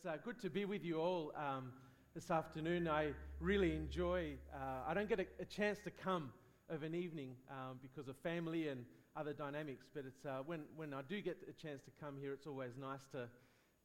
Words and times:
it's 0.00 0.06
uh, 0.06 0.16
good 0.24 0.40
to 0.40 0.48
be 0.48 0.64
with 0.64 0.82
you 0.82 0.98
all 0.98 1.30
um, 1.36 1.72
this 2.14 2.30
afternoon. 2.30 2.88
I 2.88 3.10
really 3.38 3.76
enjoy, 3.76 4.32
uh, 4.54 4.88
I 4.88 4.94
don't 4.94 5.10
get 5.10 5.20
a, 5.20 5.26
a, 5.38 5.44
chance 5.44 5.78
to 5.84 5.90
come 5.90 6.32
of 6.70 6.82
an 6.84 6.94
evening 6.94 7.32
um, 7.50 7.78
because 7.82 8.08
of 8.08 8.16
family 8.16 8.68
and 8.68 8.86
other 9.14 9.34
dynamics, 9.34 9.88
but 9.94 10.04
it's, 10.06 10.24
uh, 10.24 10.38
when, 10.46 10.60
when 10.74 10.94
I 10.94 11.02
do 11.06 11.20
get 11.20 11.36
a 11.50 11.52
chance 11.52 11.82
to 11.82 11.90
come 12.02 12.14
here, 12.18 12.32
it's 12.32 12.46
always 12.46 12.78
nice 12.80 13.04
to, 13.12 13.28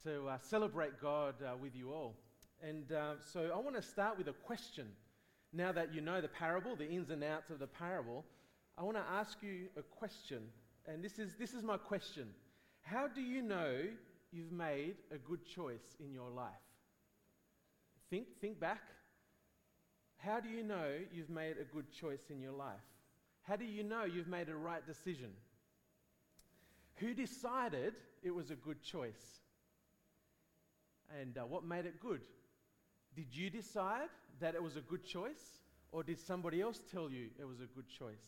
to 0.09 0.27
uh, 0.27 0.37
celebrate 0.41 1.01
God 1.01 1.35
uh, 1.43 1.57
with 1.61 1.75
you 1.75 1.91
all. 1.91 2.15
And 2.63 2.93
uh, 2.93 3.15
so 3.33 3.51
I 3.53 3.59
want 3.59 3.75
to 3.75 3.81
start 3.81 4.17
with 4.17 4.29
a 4.29 4.33
question. 4.33 4.87
Now 5.51 5.73
that 5.73 5.93
you 5.93 5.99
know 5.99 6.21
the 6.21 6.29
parable, 6.29 6.77
the 6.77 6.87
ins 6.87 7.09
and 7.09 7.25
outs 7.25 7.49
of 7.49 7.59
the 7.59 7.67
parable, 7.67 8.23
I 8.77 8.83
want 8.83 8.95
to 8.95 9.03
ask 9.11 9.39
you 9.41 9.67
a 9.75 9.81
question. 9.81 10.43
And 10.87 11.03
this 11.03 11.19
is, 11.19 11.35
this 11.37 11.53
is 11.53 11.61
my 11.61 11.75
question 11.75 12.29
How 12.83 13.09
do 13.09 13.19
you 13.19 13.41
know 13.41 13.81
you've 14.31 14.51
made 14.51 14.95
a 15.11 15.17
good 15.17 15.45
choice 15.45 15.95
in 15.99 16.13
your 16.13 16.29
life? 16.29 16.51
Think, 18.09 18.27
think 18.39 18.59
back. 18.59 18.81
How 20.17 20.39
do 20.39 20.49
you 20.49 20.63
know 20.63 20.85
you've 21.13 21.29
made 21.29 21.55
a 21.59 21.63
good 21.63 21.91
choice 21.91 22.29
in 22.29 22.41
your 22.41 22.51
life? 22.51 22.79
How 23.43 23.55
do 23.55 23.65
you 23.65 23.83
know 23.83 24.05
you've 24.05 24.27
made 24.27 24.49
a 24.49 24.55
right 24.55 24.85
decision? 24.85 25.31
Who 26.95 27.13
decided 27.13 27.93
it 28.23 28.31
was 28.31 28.49
a 28.51 28.55
good 28.55 28.81
choice? 28.81 29.39
And 31.19 31.37
uh, 31.37 31.41
what 31.41 31.63
made 31.63 31.85
it 31.85 31.99
good? 31.99 32.21
Did 33.15 33.27
you 33.31 33.49
decide 33.49 34.09
that 34.39 34.55
it 34.55 34.63
was 34.63 34.75
a 34.75 34.81
good 34.81 35.03
choice? 35.03 35.59
Or 35.91 36.03
did 36.03 36.19
somebody 36.19 36.61
else 36.61 36.81
tell 36.91 37.09
you 37.09 37.27
it 37.39 37.45
was 37.45 37.59
a 37.59 37.67
good 37.75 37.87
choice? 37.87 38.25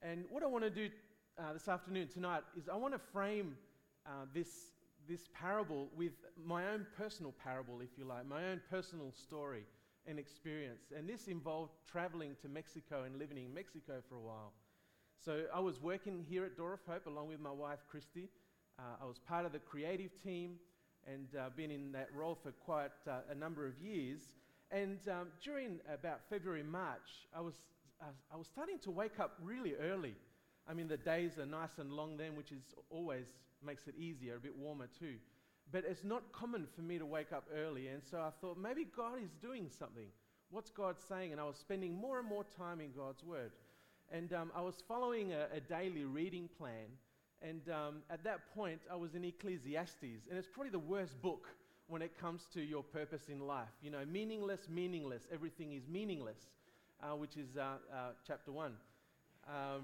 And 0.00 0.24
what 0.30 0.42
I 0.42 0.46
want 0.46 0.64
to 0.64 0.70
do 0.70 0.88
uh, 1.38 1.52
this 1.52 1.68
afternoon, 1.68 2.08
tonight, 2.08 2.42
is 2.56 2.68
I 2.68 2.76
want 2.76 2.94
to 2.94 3.00
frame 3.12 3.56
uh, 4.06 4.26
this, 4.34 4.72
this 5.08 5.28
parable 5.34 5.88
with 5.96 6.12
my 6.44 6.68
own 6.68 6.86
personal 6.96 7.32
parable, 7.42 7.80
if 7.80 7.90
you 7.96 8.04
like, 8.04 8.26
my 8.26 8.44
own 8.50 8.60
personal 8.70 9.12
story 9.12 9.64
and 10.06 10.18
experience. 10.18 10.92
And 10.96 11.08
this 11.08 11.28
involved 11.28 11.72
traveling 11.90 12.36
to 12.42 12.48
Mexico 12.48 13.04
and 13.04 13.18
living 13.18 13.38
in 13.38 13.54
Mexico 13.54 13.94
for 14.08 14.16
a 14.16 14.20
while. 14.20 14.52
So 15.24 15.44
I 15.54 15.60
was 15.60 15.80
working 15.80 16.24
here 16.28 16.44
at 16.44 16.56
Door 16.56 16.74
of 16.74 16.80
Hope 16.88 17.06
along 17.06 17.28
with 17.28 17.40
my 17.40 17.52
wife, 17.52 17.78
Christy. 17.88 18.28
Uh, 18.78 18.82
I 19.02 19.06
was 19.06 19.18
part 19.18 19.46
of 19.46 19.52
the 19.52 19.60
creative 19.60 20.10
team 20.22 20.56
and 21.06 21.28
uh, 21.38 21.50
been 21.56 21.70
in 21.70 21.92
that 21.92 22.08
role 22.14 22.36
for 22.40 22.50
quite 22.52 22.90
uh, 23.08 23.20
a 23.30 23.34
number 23.34 23.66
of 23.66 23.78
years. 23.80 24.20
And 24.70 24.98
um, 25.08 25.28
during 25.44 25.78
about 25.92 26.20
February, 26.28 26.62
March, 26.62 27.26
I 27.36 27.40
was, 27.40 27.54
I 28.00 28.36
was 28.36 28.48
starting 28.48 28.78
to 28.80 28.90
wake 28.90 29.20
up 29.20 29.36
really 29.42 29.74
early. 29.74 30.14
I 30.68 30.74
mean, 30.74 30.88
the 30.88 30.96
days 30.96 31.38
are 31.38 31.46
nice 31.46 31.78
and 31.78 31.92
long 31.92 32.16
then, 32.16 32.36
which 32.36 32.52
is 32.52 32.62
always 32.90 33.26
makes 33.64 33.86
it 33.86 33.94
easier, 33.96 34.36
a 34.36 34.40
bit 34.40 34.56
warmer 34.56 34.88
too. 34.98 35.14
But 35.70 35.84
it's 35.88 36.04
not 36.04 36.32
common 36.32 36.66
for 36.74 36.82
me 36.82 36.98
to 36.98 37.06
wake 37.06 37.32
up 37.32 37.44
early, 37.54 37.88
and 37.88 38.02
so 38.02 38.18
I 38.18 38.30
thought 38.40 38.58
maybe 38.58 38.86
God 38.96 39.22
is 39.22 39.30
doing 39.40 39.68
something. 39.70 40.08
What's 40.50 40.70
God 40.70 40.96
saying? 41.08 41.32
And 41.32 41.40
I 41.40 41.44
was 41.44 41.56
spending 41.56 41.94
more 41.94 42.18
and 42.18 42.28
more 42.28 42.44
time 42.58 42.80
in 42.80 42.92
God's 42.92 43.24
Word. 43.24 43.52
And 44.10 44.32
um, 44.34 44.52
I 44.54 44.60
was 44.60 44.74
following 44.86 45.32
a, 45.32 45.46
a, 45.56 45.60
daily 45.60 46.04
reading 46.04 46.48
plan, 46.58 46.88
and 47.40 47.62
um, 47.70 47.94
at 48.10 48.22
that 48.24 48.54
point, 48.54 48.80
I 48.90 48.96
was 48.96 49.14
in 49.14 49.24
Ecclesiastes, 49.24 50.26
and 50.28 50.38
it's 50.38 50.48
probably 50.48 50.70
the 50.70 50.78
worst 50.78 51.20
book 51.22 51.48
when 51.86 52.02
it 52.02 52.18
comes 52.20 52.46
to 52.52 52.60
your 52.60 52.82
purpose 52.82 53.28
in 53.28 53.40
life. 53.40 53.72
You 53.82 53.90
know, 53.90 54.04
meaningless, 54.04 54.68
meaningless, 54.68 55.22
everything 55.32 55.72
is 55.72 55.88
meaningless, 55.88 56.38
uh, 57.02 57.16
which 57.16 57.38
is 57.38 57.56
uh, 57.56 57.76
uh, 57.90 57.96
chapter 58.26 58.52
1. 58.52 58.72
Um, 59.48 59.82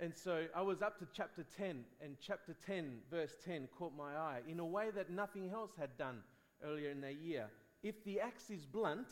and 0.00 0.12
so 0.16 0.46
I 0.54 0.62
was 0.62 0.82
up 0.82 0.98
to 0.98 1.06
chapter 1.12 1.44
10, 1.56 1.84
and 2.02 2.16
chapter 2.20 2.54
10, 2.66 2.98
verse 3.10 3.36
10, 3.44 3.68
caught 3.78 3.92
my 3.96 4.16
eye 4.16 4.40
in 4.48 4.58
a 4.60 4.64
way 4.64 4.90
that 4.94 5.10
nothing 5.10 5.50
else 5.50 5.70
had 5.78 5.96
done 5.96 6.20
earlier 6.64 6.90
in 6.90 7.00
the 7.00 7.12
year. 7.12 7.48
If 7.82 8.02
the 8.04 8.20
axe 8.20 8.50
is 8.50 8.64
blunt 8.64 9.08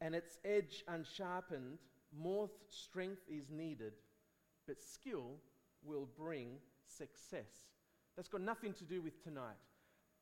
and 0.00 0.14
its 0.14 0.38
edge 0.44 0.84
unsharpened, 0.88 1.78
more 2.16 2.50
strength 2.68 3.22
is 3.28 3.50
needed, 3.50 3.94
but 4.66 4.82
skill 4.82 5.36
will 5.84 6.08
bring 6.18 6.58
success. 6.86 7.66
That's 8.16 8.28
got 8.28 8.42
nothing 8.42 8.74
to 8.74 8.84
do 8.84 9.00
with 9.00 9.22
tonight, 9.22 9.56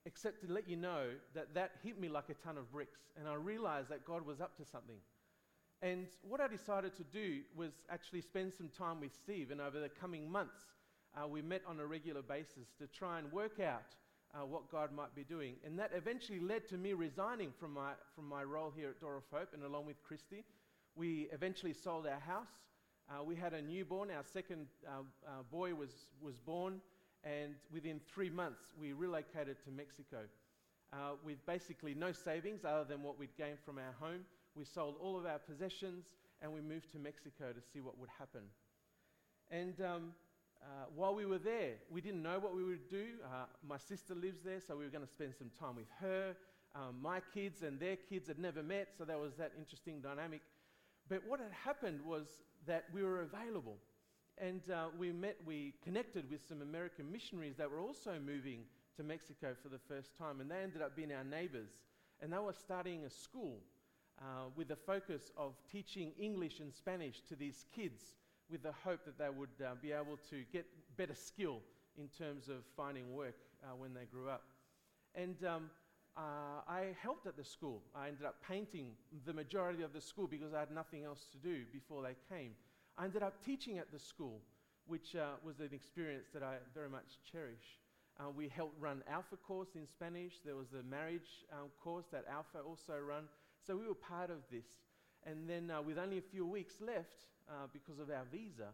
except 0.06 0.41
to 0.47 0.53
let 0.53 0.69
you 0.69 0.76
know 0.76 1.09
that 1.34 1.54
that 1.54 1.72
hit 1.82 2.00
me 2.00 2.09
like 2.09 2.28
a 2.31 2.34
ton 2.34 2.56
of 2.56 2.71
bricks, 2.72 3.00
and 3.19 3.28
I 3.28 3.34
realized 3.34 3.88
that 3.91 4.04
God 4.04 4.25
was 4.25 4.41
up 4.41 4.56
to 4.56 4.65
something. 4.65 4.97
And 5.82 6.06
what 6.22 6.41
I 6.41 6.47
decided 6.47 6.94
to 6.97 7.03
do 7.03 7.41
was 7.56 7.72
actually 7.91 8.20
spend 8.20 8.53
some 8.54 8.69
time 8.69 9.00
with 9.00 9.12
Steve, 9.12 9.50
and 9.50 9.60
over 9.60 9.81
the 9.81 9.88
coming 9.88 10.31
months, 10.31 10.62
uh, 11.20 11.26
we 11.26 11.43
met 11.43 11.62
on 11.66 11.81
a 11.81 11.87
regular 11.87 12.22
basis 12.22 12.69
to 12.78 12.87
try 12.87 13.19
and 13.19 13.31
work 13.32 13.59
out 13.59 13.82
uh, 14.32 14.47
what 14.47 14.71
God 14.71 14.92
might 14.92 15.12
be 15.16 15.25
doing. 15.25 15.56
And 15.66 15.76
that 15.81 15.91
eventually 15.92 16.38
led 16.38 16.69
to 16.69 16.76
me 16.76 16.92
resigning 16.92 17.50
from 17.59 17.75
my, 17.75 17.91
from 18.15 18.28
my 18.28 18.44
role 18.44 18.72
here 18.75 18.91
at 18.91 19.00
Door 19.00 19.16
of 19.16 19.25
Hope, 19.32 19.48
and 19.54 19.65
along 19.65 19.87
with 19.87 20.00
Christy, 20.04 20.44
we 20.94 21.28
eventually 21.32 21.72
sold 21.72 22.06
our 22.06 22.21
house. 22.21 22.53
Uh, 23.10 23.25
we 23.25 23.34
had 23.34 23.53
a 23.53 23.60
newborn, 23.60 24.09
our 24.12 24.22
second 24.32 24.69
uh, 24.87 25.00
uh, 25.26 25.42
boy 25.50 25.75
was, 25.75 25.91
was 26.22 26.38
born, 26.38 26.81
and 27.25 27.54
within 27.72 28.00
three 28.15 28.31
months, 28.31 28.72
we 28.81 28.92
relocated 28.92 29.56
to 29.65 29.72
Mexico 29.72 30.19
uh, 30.92 30.97
with 31.25 31.44
basically 31.44 31.92
no 31.92 32.12
savings 32.12 32.65
other 32.65 32.84
than 32.84 33.03
what 33.03 33.19
we'd 33.19 33.37
gained 33.37 33.59
from 33.65 33.78
our 33.78 33.94
home 33.98 34.21
we 34.55 34.65
sold 34.65 34.97
all 35.01 35.19
of 35.19 35.27
our 35.27 35.39
possessions, 35.39 36.05
and 36.41 36.53
we 36.53 36.61
moved 36.61 36.91
to 36.93 36.99
Mexico 36.99 37.53
to 37.53 37.61
see 37.73 37.81
what 37.81 37.99
would 37.99 38.11
happen. 38.19 38.43
And 39.51 39.81
um, 39.81 40.13
uh, 40.63 40.87
while 40.95 41.15
we 41.15 41.27
were 41.27 41.39
there, 41.39 41.75
we 41.91 42.01
didn't 42.01 42.23
know 42.23 42.39
what 42.39 42.55
we 42.55 42.65
would 42.65 42.89
do. 42.89 43.05
Uh, 43.25 43.45
my 43.67 43.79
sister 43.79 44.15
lives 44.15 44.41
there, 44.45 44.61
so 44.61 44.77
we 44.77 44.85
were 44.85 44.91
going 44.91 45.07
to 45.07 45.13
spend 45.13 45.35
some 45.39 45.51
time 45.59 45.77
with 45.77 45.89
her. 46.01 46.37
Um, 46.75 46.97
my 47.03 47.21
kids 47.35 47.63
and 47.63 47.79
their 47.79 47.97
kids 47.97 48.29
had 48.29 48.39
never 48.39 48.63
met, 48.63 48.89
so 48.97 49.05
there 49.05 49.19
was 49.19 49.35
that 49.35 49.53
interesting 49.59 50.01
dynamic. 50.01 50.41
But 51.09 51.23
what 51.27 51.41
had 51.41 51.53
happened 51.53 52.01
was 52.05 52.27
that 52.67 52.84
we 52.93 53.03
were 53.03 53.23
available. 53.23 53.77
And 54.39 54.63
uh, 54.71 54.87
we 54.99 55.13
met, 55.13 55.37
we 55.45 55.75
connected 55.84 56.31
with 56.31 56.41
some 56.49 56.63
American 56.63 57.13
missionaries 57.13 57.57
that 57.57 57.71
were 57.71 57.81
also 57.81 58.13
moving 58.25 58.61
to 58.97 59.03
Mexico 59.03 59.55
for 59.63 59.69
the 59.69 59.79
first 59.79 60.17
time. 60.17 60.41
And 60.41 60.51
they 60.51 60.57
ended 60.63 60.81
up 60.81 60.97
being 60.97 61.13
our 61.13 61.25
neighbors. 61.25 61.71
And 62.21 62.33
they 62.33 62.39
were 62.39 62.55
starting 62.55 63.05
a 63.05 63.11
school 63.11 63.59
uh, 64.21 64.49
with 64.56 64.69
the 64.69 64.77
focus 64.77 65.31
of 65.37 65.55
teaching 65.71 66.12
English 66.19 66.61
and 66.61 66.73
Spanish 66.73 67.21
to 67.28 67.37
these 67.37 67.67
kids 67.75 68.15
with 68.50 68.62
the 68.62 68.73
hope 68.84 69.05
that 69.05 69.19
they 69.19 69.31
would 69.31 69.49
uh, 69.65 69.75
be 69.81 69.93
able 69.93 70.19
to 70.31 70.45
get 70.53 70.67
better 70.97 71.15
skill 71.15 71.61
in 71.99 72.09
terms 72.09 72.49
of 72.49 72.65
finding 72.77 73.12
work 73.12 73.37
uh, 73.65 73.75
when 73.77 73.95
they 73.95 74.05
grew 74.05 74.28
up. 74.28 74.43
And 75.15 75.37
um, 75.45 75.71
uh, 76.17 76.61
I 76.69 76.95
helped 77.01 77.27
at 77.27 77.37
the 77.37 77.45
school. 77.45 77.83
I 77.95 78.09
ended 78.09 78.27
up 78.27 78.37
painting 78.47 78.93
the 79.25 79.33
majority 79.33 79.83
of 79.83 79.93
the 79.93 80.01
school 80.01 80.27
because 80.27 80.53
I 80.55 80.61
had 80.61 80.71
nothing 80.71 81.05
else 81.05 81.27
to 81.33 81.39
do 81.39 81.65
before 81.72 82.03
they 82.03 82.17
came. 82.34 82.53
I 82.99 83.05
ended 83.05 83.22
up 83.22 83.43
teaching 83.45 83.78
at 83.78 83.91
the 83.91 83.99
school, 83.99 84.41
which 84.87 85.17
uh, 85.17 85.37
was 85.45 85.61
an 85.61 85.71
experience 85.72 86.27
that 86.34 86.43
I 86.43 86.56
very 86.75 86.89
much 86.89 87.19
cherish. 87.31 87.81
Uh, 88.21 88.25
we 88.37 88.49
helped 88.49 88.78
run 88.81 89.03
Alpha 89.11 89.37
course 89.37 89.71
in 89.75 89.87
Spanish. 89.87 90.34
There 90.45 90.56
was 90.56 90.69
the 90.69 90.83
marriage 90.83 91.47
um, 91.53 91.69
course 91.83 92.05
that 92.12 92.27
Alpha 92.31 92.59
also 92.67 92.99
run. 92.99 93.25
So 93.67 93.77
we 93.77 93.87
were 93.87 93.95
part 93.95 94.31
of 94.31 94.39
this. 94.50 94.67
And 95.25 95.49
then, 95.49 95.71
uh, 95.71 95.83
with 95.83 95.99
only 95.99 96.19
a 96.19 96.23
few 96.23 96.45
weeks 96.45 96.75
left, 96.81 97.27
uh, 97.49 97.67
because 97.73 97.99
of 98.00 98.11
our 98.11 98.25
visa, 98.31 98.69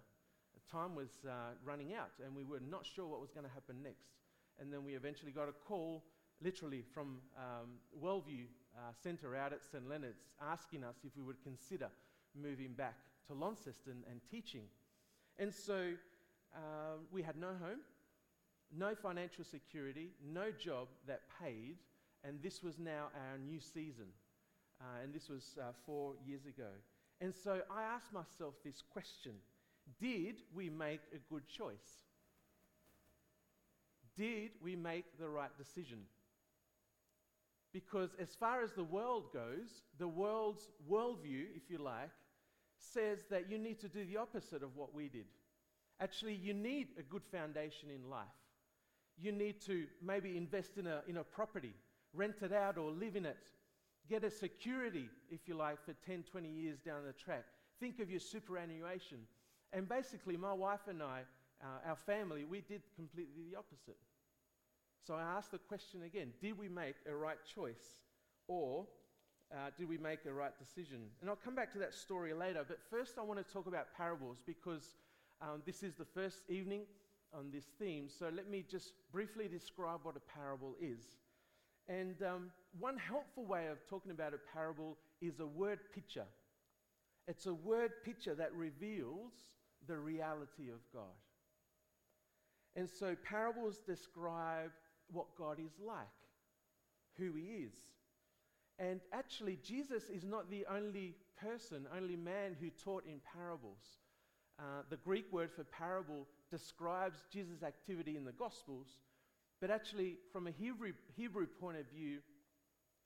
time 0.70 0.94
was 0.94 1.08
uh, 1.26 1.54
running 1.64 1.94
out, 1.94 2.10
and 2.24 2.34
we 2.34 2.44
were 2.44 2.60
not 2.70 2.84
sure 2.84 3.06
what 3.06 3.20
was 3.20 3.30
going 3.30 3.46
to 3.46 3.52
happen 3.52 3.76
next. 3.82 4.08
And 4.60 4.72
then 4.72 4.84
we 4.84 4.94
eventually 4.94 5.32
got 5.32 5.48
a 5.48 5.52
call, 5.52 6.04
literally 6.42 6.84
from 6.92 7.18
um, 7.36 7.78
Wellview 8.02 8.44
uh, 8.76 8.92
Centre 9.02 9.34
out 9.36 9.52
at 9.52 9.64
St. 9.64 9.88
Leonard's, 9.88 10.24
asking 10.40 10.84
us 10.84 10.96
if 11.04 11.16
we 11.16 11.22
would 11.22 11.42
consider 11.42 11.88
moving 12.40 12.72
back 12.72 12.96
to 13.26 13.34
Launceston 13.34 14.04
and 14.10 14.20
teaching. 14.30 14.64
And 15.38 15.52
so 15.52 15.92
uh, 16.54 16.98
we 17.12 17.22
had 17.22 17.36
no 17.36 17.48
home, 17.48 17.80
no 18.76 18.94
financial 18.94 19.44
security, 19.44 20.10
no 20.32 20.50
job 20.50 20.88
that 21.06 21.22
paid, 21.42 21.76
and 22.24 22.42
this 22.42 22.62
was 22.62 22.78
now 22.78 23.06
our 23.14 23.38
new 23.38 23.60
season. 23.60 24.06
Uh, 24.80 25.02
and 25.02 25.12
this 25.12 25.28
was 25.28 25.56
uh, 25.60 25.72
four 25.84 26.14
years 26.24 26.46
ago. 26.46 26.70
And 27.20 27.34
so 27.34 27.60
I 27.70 27.82
asked 27.82 28.12
myself 28.12 28.54
this 28.64 28.82
question 28.92 29.32
Did 30.00 30.36
we 30.54 30.70
make 30.70 31.00
a 31.12 31.18
good 31.32 31.48
choice? 31.48 32.04
Did 34.16 34.50
we 34.62 34.76
make 34.76 35.18
the 35.18 35.28
right 35.28 35.56
decision? 35.56 35.98
Because 37.72 38.10
as 38.20 38.34
far 38.34 38.62
as 38.62 38.72
the 38.72 38.84
world 38.84 39.32
goes, 39.32 39.82
the 39.98 40.08
world's 40.08 40.68
worldview, 40.90 41.44
if 41.54 41.70
you 41.70 41.78
like, 41.78 42.10
says 42.78 43.18
that 43.30 43.50
you 43.50 43.58
need 43.58 43.78
to 43.80 43.88
do 43.88 44.04
the 44.04 44.16
opposite 44.16 44.62
of 44.62 44.74
what 44.76 44.94
we 44.94 45.08
did. 45.08 45.26
Actually, 46.00 46.34
you 46.34 46.54
need 46.54 46.88
a 46.98 47.02
good 47.02 47.22
foundation 47.30 47.90
in 47.90 48.08
life. 48.08 48.26
You 49.20 49.32
need 49.32 49.60
to 49.62 49.84
maybe 50.02 50.36
invest 50.36 50.78
in 50.78 50.86
a, 50.86 51.02
in 51.08 51.18
a 51.18 51.24
property, 51.24 51.74
rent 52.14 52.36
it 52.40 52.52
out, 52.52 52.78
or 52.78 52.90
live 52.90 53.16
in 53.16 53.26
it 53.26 53.36
Get 54.08 54.24
a 54.24 54.30
security, 54.30 55.08
if 55.30 55.40
you 55.46 55.54
like, 55.54 55.84
for 55.84 55.92
10, 56.06 56.24
20 56.30 56.48
years 56.48 56.78
down 56.80 57.04
the 57.06 57.12
track. 57.12 57.44
Think 57.80 58.00
of 58.00 58.10
your 58.10 58.20
superannuation. 58.20 59.18
And 59.72 59.88
basically, 59.88 60.36
my 60.36 60.52
wife 60.52 60.88
and 60.88 61.02
I, 61.02 61.22
uh, 61.62 61.88
our 61.90 61.96
family, 61.96 62.44
we 62.44 62.62
did 62.62 62.82
completely 62.96 63.42
the 63.50 63.58
opposite. 63.58 63.98
So 65.06 65.14
I 65.14 65.22
ask 65.22 65.50
the 65.50 65.58
question 65.58 66.02
again 66.02 66.32
Did 66.40 66.58
we 66.58 66.68
make 66.68 66.96
a 67.06 67.14
right 67.14 67.38
choice? 67.54 68.00
Or 68.46 68.86
uh, 69.52 69.70
did 69.76 69.88
we 69.88 69.98
make 69.98 70.24
a 70.26 70.32
right 70.32 70.52
decision? 70.58 71.00
And 71.20 71.28
I'll 71.28 71.36
come 71.36 71.54
back 71.54 71.72
to 71.72 71.78
that 71.78 71.94
story 71.94 72.32
later. 72.32 72.64
But 72.66 72.78
first, 72.90 73.18
I 73.18 73.22
want 73.22 73.46
to 73.46 73.52
talk 73.52 73.66
about 73.66 73.86
parables 73.96 74.38
because 74.46 74.96
um, 75.40 75.62
this 75.66 75.82
is 75.82 75.94
the 75.94 76.04
first 76.04 76.42
evening 76.48 76.82
on 77.32 77.50
this 77.50 77.64
theme. 77.78 78.08
So 78.08 78.30
let 78.34 78.48
me 78.50 78.64
just 78.68 78.92
briefly 79.12 79.48
describe 79.48 80.00
what 80.02 80.16
a 80.16 80.38
parable 80.38 80.74
is. 80.80 81.00
And 81.88 82.22
um, 82.22 82.50
one 82.78 82.98
helpful 82.98 83.44
way 83.44 83.68
of 83.68 83.78
talking 83.88 84.10
about 84.10 84.34
a 84.34 84.38
parable 84.52 84.96
is 85.20 85.40
a 85.40 85.46
word 85.46 85.78
picture. 85.94 86.26
It's 87.26 87.46
a 87.46 87.54
word 87.54 87.92
picture 88.04 88.34
that 88.34 88.54
reveals 88.54 89.32
the 89.86 89.96
reality 89.96 90.68
of 90.68 90.80
God. 90.92 91.16
And 92.76 92.88
so 92.88 93.16
parables 93.24 93.80
describe 93.86 94.70
what 95.10 95.26
God 95.36 95.58
is 95.58 95.72
like, 95.84 96.06
who 97.16 97.32
He 97.32 97.64
is. 97.64 97.74
And 98.78 99.00
actually, 99.12 99.58
Jesus 99.64 100.04
is 100.08 100.24
not 100.24 100.50
the 100.50 100.64
only 100.70 101.16
person, 101.40 101.86
only 101.96 102.16
man 102.16 102.56
who 102.60 102.70
taught 102.70 103.04
in 103.06 103.20
parables. 103.34 103.98
Uh, 104.58 104.82
the 104.90 104.96
Greek 104.96 105.32
word 105.32 105.50
for 105.54 105.64
parable 105.64 106.26
describes 106.50 107.24
Jesus' 107.32 107.62
activity 107.62 108.16
in 108.16 108.24
the 108.24 108.32
Gospels, 108.32 108.86
but 109.60 109.70
actually, 109.70 110.16
from 110.32 110.46
a 110.46 110.50
Hebrew, 110.50 110.92
Hebrew 111.16 111.46
point 111.46 111.78
of 111.78 111.86
view, 111.94 112.18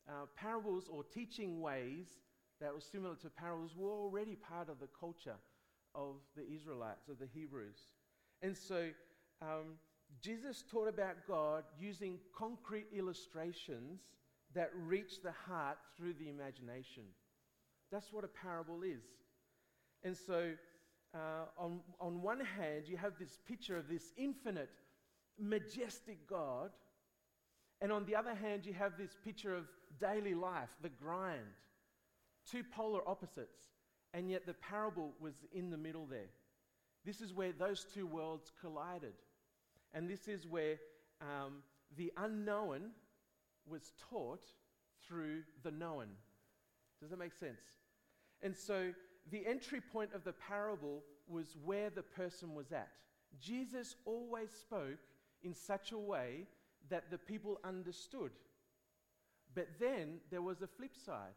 uh, 0.08 0.26
parables 0.36 0.88
or 0.90 1.02
teaching 1.02 1.60
ways 1.60 2.06
that 2.60 2.72
were 2.72 2.80
similar 2.80 3.14
to 3.16 3.30
parables 3.30 3.72
were 3.76 3.90
already 3.90 4.36
part 4.36 4.68
of 4.68 4.78
the 4.80 4.88
culture 4.98 5.36
of 5.94 6.16
the 6.36 6.44
Israelites, 6.52 7.08
of 7.08 7.18
the 7.18 7.28
Hebrews. 7.32 7.78
And 8.42 8.56
so, 8.56 8.90
um, 9.40 9.78
Jesus 10.20 10.62
taught 10.70 10.88
about 10.88 11.26
God 11.26 11.64
using 11.78 12.18
concrete 12.36 12.86
illustrations 12.94 14.00
that 14.54 14.70
reach 14.74 15.22
the 15.22 15.32
heart 15.32 15.78
through 15.96 16.14
the 16.14 16.28
imagination. 16.28 17.04
That's 17.90 18.12
what 18.12 18.24
a 18.24 18.28
parable 18.28 18.82
is. 18.82 19.02
And 20.04 20.16
so, 20.16 20.52
uh, 21.14 21.46
on, 21.58 21.80
on 22.00 22.22
one 22.22 22.40
hand, 22.40 22.84
you 22.86 22.96
have 22.96 23.12
this 23.18 23.38
picture 23.46 23.76
of 23.76 23.88
this 23.88 24.12
infinite, 24.16 24.70
majestic 25.38 26.26
God. 26.28 26.70
And 27.80 27.90
on 27.90 28.04
the 28.04 28.16
other 28.16 28.34
hand, 28.34 28.64
you 28.64 28.72
have 28.74 28.96
this 28.96 29.16
picture 29.24 29.54
of 29.54 29.64
daily 29.98 30.34
life, 30.34 30.70
the 30.82 30.88
grind. 30.88 31.40
Two 32.50 32.62
polar 32.62 33.06
opposites. 33.08 33.60
And 34.14 34.30
yet 34.30 34.46
the 34.46 34.54
parable 34.54 35.12
was 35.20 35.34
in 35.52 35.70
the 35.70 35.76
middle 35.76 36.06
there. 36.06 36.30
This 37.04 37.20
is 37.20 37.32
where 37.32 37.52
those 37.52 37.86
two 37.92 38.06
worlds 38.06 38.52
collided. 38.60 39.14
And 39.94 40.08
this 40.08 40.28
is 40.28 40.46
where 40.46 40.76
um, 41.20 41.62
the 41.96 42.12
unknown 42.16 42.90
was 43.66 43.92
taught 44.10 44.44
through 45.06 45.42
the 45.62 45.70
known. 45.70 46.06
Does 47.00 47.10
that 47.10 47.18
make 47.18 47.32
sense? 47.32 47.60
And 48.42 48.56
so 48.56 48.92
the 49.30 49.46
entry 49.46 49.80
point 49.80 50.10
of 50.14 50.24
the 50.24 50.32
parable 50.32 51.02
was 51.28 51.56
where 51.64 51.90
the 51.90 52.02
person 52.02 52.54
was 52.54 52.72
at. 52.72 52.88
Jesus 53.40 53.96
always 54.04 54.50
spoke 54.50 54.98
in 55.42 55.54
such 55.54 55.92
a 55.92 55.98
way 55.98 56.46
that 56.90 57.10
the 57.10 57.18
people 57.18 57.60
understood. 57.64 58.30
But 59.54 59.68
then 59.78 60.18
there 60.30 60.42
was 60.42 60.62
a 60.62 60.66
flip 60.66 60.96
side. 60.96 61.34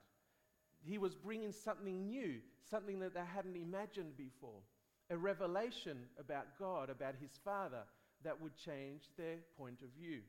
He 0.83 0.97
was 0.97 1.15
bringing 1.15 1.51
something 1.51 2.07
new, 2.07 2.35
something 2.69 2.99
that 2.99 3.13
they 3.13 3.25
hadn't 3.33 3.55
imagined 3.55 4.17
before, 4.17 4.61
a 5.09 5.17
revelation 5.17 5.97
about 6.19 6.57
God, 6.59 6.89
about 6.89 7.15
his 7.19 7.39
Father, 7.43 7.83
that 8.23 8.39
would 8.41 8.55
change 8.55 9.03
their 9.17 9.37
point 9.57 9.79
of 9.81 9.89
view. 9.99 10.19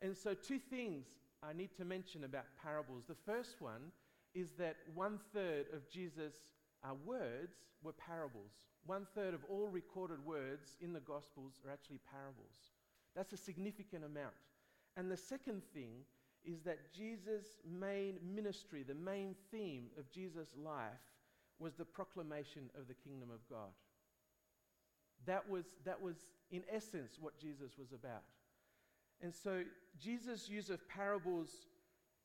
And 0.00 0.16
so, 0.16 0.34
two 0.34 0.58
things 0.58 1.06
I 1.42 1.52
need 1.52 1.76
to 1.76 1.84
mention 1.84 2.24
about 2.24 2.44
parables. 2.62 3.04
The 3.08 3.14
first 3.26 3.60
one 3.60 3.92
is 4.34 4.52
that 4.58 4.76
one 4.94 5.18
third 5.32 5.66
of 5.74 5.88
Jesus' 5.90 6.34
uh, 6.84 6.94
words 7.04 7.56
were 7.82 7.92
parables. 7.92 8.52
One 8.86 9.06
third 9.14 9.34
of 9.34 9.44
all 9.48 9.68
recorded 9.68 10.24
words 10.24 10.76
in 10.80 10.92
the 10.92 11.00
Gospels 11.00 11.60
are 11.64 11.72
actually 11.72 12.00
parables. 12.10 12.72
That's 13.14 13.32
a 13.32 13.36
significant 13.36 14.04
amount. 14.04 14.34
And 14.96 15.10
the 15.10 15.16
second 15.16 15.62
thing 15.74 16.04
is 16.44 16.62
that 16.62 16.92
Jesus' 16.92 17.58
main 17.68 18.18
ministry, 18.34 18.82
the 18.82 18.94
main 18.94 19.34
theme 19.50 19.86
of 19.98 20.10
Jesus' 20.10 20.54
life, 20.62 20.92
was 21.58 21.74
the 21.74 21.84
proclamation 21.84 22.70
of 22.78 22.88
the 22.88 22.94
kingdom 22.94 23.30
of 23.30 23.38
God. 23.48 23.70
That 25.26 25.48
was, 25.48 25.66
that 25.84 26.00
was, 26.00 26.16
in 26.50 26.62
essence, 26.70 27.18
what 27.20 27.38
Jesus 27.38 27.78
was 27.78 27.92
about. 27.92 28.22
And 29.22 29.32
so 29.32 29.62
Jesus' 30.00 30.48
use 30.48 30.68
of 30.68 30.86
parables 30.88 31.50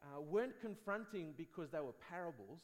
uh, 0.02 0.22
weren't 0.22 0.60
confronting 0.60 1.34
because 1.38 1.70
they 1.70 1.80
were 1.80 1.94
parables. 2.10 2.62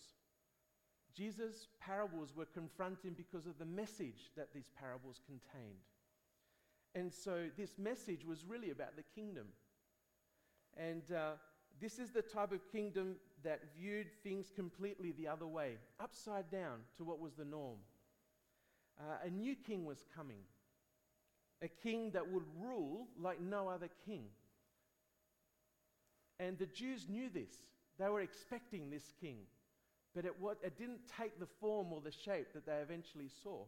Jesus' 1.15 1.67
parables 1.79 2.33
were 2.35 2.45
confronting 2.45 3.13
because 3.15 3.45
of 3.45 3.59
the 3.59 3.65
message 3.65 4.31
that 4.35 4.53
these 4.53 4.69
parables 4.79 5.21
contained. 5.27 5.85
And 6.95 7.11
so 7.11 7.45
this 7.57 7.77
message 7.77 8.25
was 8.25 8.45
really 8.45 8.69
about 8.69 8.95
the 8.95 9.03
kingdom. 9.15 9.47
And 10.77 11.03
uh, 11.11 11.31
this 11.81 11.99
is 11.99 12.11
the 12.11 12.21
type 12.21 12.51
of 12.51 12.71
kingdom 12.71 13.15
that 13.43 13.61
viewed 13.77 14.07
things 14.23 14.51
completely 14.55 15.11
the 15.11 15.27
other 15.27 15.47
way, 15.47 15.77
upside 15.99 16.49
down 16.49 16.79
to 16.97 17.03
what 17.03 17.19
was 17.19 17.33
the 17.33 17.45
norm. 17.45 17.77
Uh, 18.99 19.25
a 19.25 19.29
new 19.29 19.55
king 19.55 19.85
was 19.85 20.05
coming 20.15 20.43
a 21.63 21.67
king 21.67 22.11
that 22.11 22.29
would 22.29 22.43
rule 22.59 23.07
like 23.19 23.39
no 23.39 23.69
other 23.69 23.89
king. 24.05 24.25
And 26.39 26.57
the 26.57 26.65
Jews 26.65 27.07
knew 27.09 27.29
this. 27.29 27.53
They 27.97 28.09
were 28.09 28.21
expecting 28.21 28.89
this 28.89 29.13
king. 29.21 29.37
But 30.13 30.25
it, 30.25 30.33
it 30.61 30.77
didn't 30.77 31.01
take 31.17 31.39
the 31.39 31.47
form 31.61 31.93
or 31.93 32.01
the 32.01 32.11
shape 32.11 32.53
that 32.53 32.65
they 32.65 32.77
eventually 32.77 33.29
saw. 33.43 33.63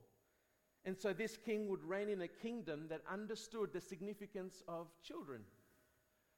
And 0.86 0.98
so 0.98 1.14
this 1.14 1.36
king 1.36 1.68
would 1.70 1.84
reign 1.84 2.10
in 2.10 2.22
a 2.22 2.28
kingdom 2.28 2.86
that 2.90 3.02
understood 3.12 3.70
the 3.74 3.82
significance 3.82 4.62
of 4.68 4.88
children, 5.04 5.42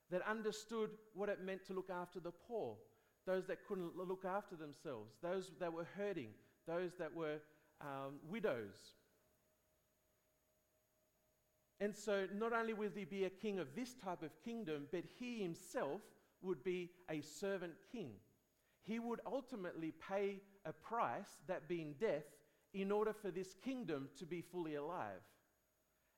that 0.09 0.21
understood 0.25 0.91
what 1.13 1.29
it 1.29 1.43
meant 1.43 1.65
to 1.67 1.73
look 1.73 1.89
after 1.89 2.19
the 2.19 2.31
poor, 2.31 2.77
those 3.25 3.45
that 3.47 3.65
couldn't 3.67 3.97
look 3.97 4.23
after 4.23 4.55
themselves, 4.55 5.15
those 5.21 5.51
that 5.59 5.73
were 5.73 5.87
hurting, 5.97 6.29
those 6.65 6.95
that 6.97 7.13
were 7.13 7.39
um, 7.81 8.19
widows, 8.29 8.95
and 11.79 11.95
so, 11.95 12.27
not 12.33 12.53
only 12.53 12.73
would 12.73 12.93
he 12.95 13.05
be 13.05 13.25
a 13.25 13.29
king 13.29 13.59
of 13.59 13.75
this 13.75 13.93
type 13.93 14.23
of 14.23 14.31
kingdom, 14.43 14.87
but 14.91 15.03
he 15.19 15.41
himself 15.41 16.01
would 16.41 16.63
be 16.63 16.89
a 17.09 17.21
servant 17.21 17.73
king. 17.91 18.11
He 18.81 18.99
would 18.99 19.19
ultimately 19.27 19.93
pay 20.09 20.41
a 20.65 20.73
price, 20.73 21.37
that 21.47 21.67
being 21.67 21.93
death, 21.99 22.23
in 22.73 22.91
order 22.91 23.13
for 23.13 23.31
this 23.31 23.55
kingdom 23.63 24.09
to 24.19 24.25
be 24.25 24.41
fully 24.41 24.75
alive. 24.75 25.23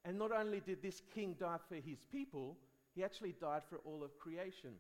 And 0.06 0.18
not 0.18 0.32
only 0.32 0.60
did 0.60 0.82
this 0.82 1.02
king 1.14 1.36
die 1.40 1.58
for 1.68 1.76
his 1.76 2.00
people, 2.12 2.58
he 2.96 3.04
actually 3.04 3.36
died 3.40 3.64
for 3.70 3.80
all 3.86 4.04
of 4.04 4.18
creation. 4.18 4.72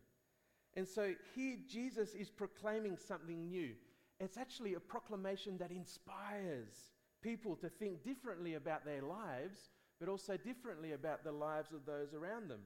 And 0.75 0.87
so 0.87 1.13
here 1.35 1.57
Jesus 1.67 2.13
is 2.13 2.29
proclaiming 2.29 2.97
something 2.97 3.47
new. 3.47 3.71
It's 4.19 4.37
actually 4.37 4.75
a 4.75 4.79
proclamation 4.79 5.57
that 5.57 5.71
inspires 5.71 6.91
people 7.21 7.55
to 7.57 7.69
think 7.69 8.03
differently 8.03 8.55
about 8.55 8.85
their 8.85 9.01
lives 9.01 9.69
but 9.99 10.09
also 10.09 10.37
differently 10.37 10.93
about 10.93 11.23
the 11.23 11.31
lives 11.31 11.73
of 11.73 11.85
those 11.85 12.13
around 12.13 12.49
them. 12.49 12.61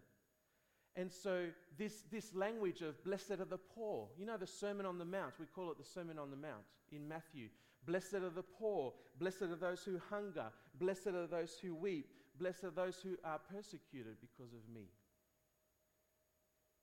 And 0.96 1.12
so, 1.12 1.48
this, 1.78 2.04
this 2.12 2.36
language 2.36 2.82
of 2.82 3.04
blessed 3.04 3.32
are 3.32 3.46
the 3.46 3.58
poor, 3.58 4.08
you 4.18 4.28
know, 4.28 4.38
the 4.38 4.46
Sermon 4.46 4.86
on 4.86 5.00
the 5.00 5.06
Mount, 5.06 5.34
we 5.40 5.48
call 5.48 5.72
it 5.72 5.80
the 5.80 5.84
Sermon 5.84 6.20
on 6.20 6.30
the 6.30 6.38
Mount 6.38 6.64
in 6.92 7.08
Matthew. 7.08 7.50
Blessed 7.86 8.16
are 8.16 8.30
the 8.30 8.44
poor, 8.44 8.94
blessed 9.20 9.44
are 9.44 9.56
those 9.56 9.84
who 9.84 10.00
hunger, 10.10 10.46
blessed 10.80 11.08
are 11.08 11.28
those 11.28 11.58
who 11.62 11.76
weep, 11.76 12.08
blessed 12.40 12.64
are 12.64 12.72
those 12.72 12.98
who 13.04 13.18
are 13.24 13.40
persecuted 13.54 14.16
because 14.22 14.54
of 14.54 14.74
me. 14.74 14.88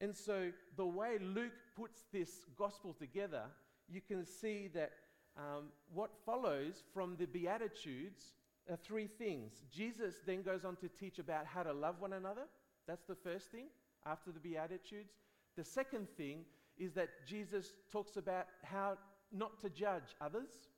And 0.01 0.17
so, 0.17 0.51
the 0.77 0.87
way 0.87 1.19
Luke 1.21 1.53
puts 1.77 2.05
this 2.13 2.47
gospel 2.57 2.95
together, 2.95 3.45
you 3.89 4.01
can 4.01 4.25
see 4.25 4.69
that 4.75 4.93
um, 5.37 5.69
what 5.93 6.11
follows 6.25 6.83
from 6.95 7.17
the 7.19 7.27
Beatitudes 7.27 8.33
are 8.71 8.77
three 8.77 9.07
things. 9.07 9.63
Jesus 9.71 10.17
then 10.27 10.43
goes 10.43 10.65
on 10.65 10.77
to 10.77 10.89
teach 10.89 11.19
about 11.19 11.47
how 11.47 11.63
to 11.63 11.73
love 11.73 12.01
one 12.01 12.15
another. 12.15 12.47
That's 12.87 13.05
the 13.05 13.15
first 13.15 13.51
thing 13.51 13.67
after 14.07 14.33
the 14.33 14.41
Beatitudes. 14.41 15.13
The 15.57 15.65
second 15.65 16.09
thing 16.17 16.45
is 16.79 16.93
that 16.95 17.27
Jesus 17.27 17.75
talks 17.93 18.17
about 18.17 18.47
how 18.63 18.97
not 19.33 19.61
to 19.61 19.69
judge 19.69 20.17
others. 20.21 20.69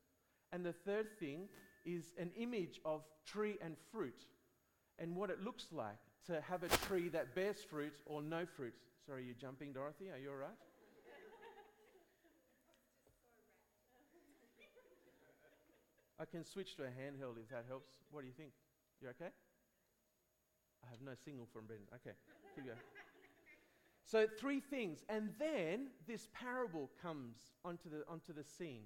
And 0.52 0.64
the 0.64 0.73
third 0.73 1.06
thing 1.18 1.49
is 1.85 2.12
an 2.18 2.30
image 2.37 2.80
of 2.85 3.02
tree 3.26 3.56
and 3.62 3.76
fruit 3.90 4.26
and 4.99 5.16
what 5.16 5.30
it 5.30 5.42
looks 5.42 5.66
like 5.73 5.99
to 6.26 6.40
have 6.42 6.62
a 6.62 6.68
tree 6.87 7.09
that 7.09 7.35
bears 7.35 7.56
fruit 7.68 7.92
or 8.06 8.23
no 8.23 8.47
fruit. 8.47 8.75
Sorry, 9.06 9.25
you're 9.25 9.35
jumping, 9.35 9.73
Dorothy. 9.73 10.11
Are 10.11 10.18
you 10.18 10.30
all 10.30 10.37
right? 10.37 10.50
I 16.21 16.25
can 16.25 16.44
switch 16.44 16.76
to 16.76 16.85
a 16.85 16.87
handheld 16.87 17.38
if 17.42 17.49
that 17.50 17.64
helps. 17.66 17.90
What 18.12 18.21
do 18.21 18.28
you 18.28 18.35
think? 18.37 18.52
You 19.00 19.09
okay? 19.09 19.32
I 20.85 20.90
have 20.90 21.00
no 21.04 21.12
signal 21.25 21.49
from 21.52 21.66
Brendan. 21.66 21.88
Okay, 21.94 22.14
keep 22.54 22.66
going. 22.66 22.78
So, 24.04 24.26
three 24.38 24.61
things. 24.61 25.04
And 25.09 25.30
then 25.40 25.88
this 26.06 26.28
parable 26.32 26.90
comes 27.00 27.38
onto 27.64 27.88
the, 27.90 28.04
onto 28.09 28.32
the 28.32 28.44
scene. 28.44 28.82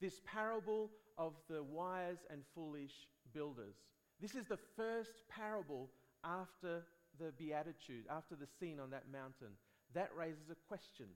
This 0.00 0.20
parable 0.24 0.90
of 1.20 1.34
the 1.50 1.62
wise 1.62 2.24
and 2.30 2.40
foolish 2.54 3.06
builders. 3.34 3.74
This 4.20 4.34
is 4.34 4.46
the 4.46 4.58
first 4.76 5.22
parable 5.28 5.90
after 6.24 6.82
the 7.18 7.32
Beatitude, 7.38 8.06
after 8.10 8.34
the 8.34 8.48
scene 8.58 8.80
on 8.80 8.90
that 8.90 9.12
mountain. 9.12 9.52
That 9.94 10.10
raises 10.16 10.50
a 10.50 10.56
question 10.66 11.06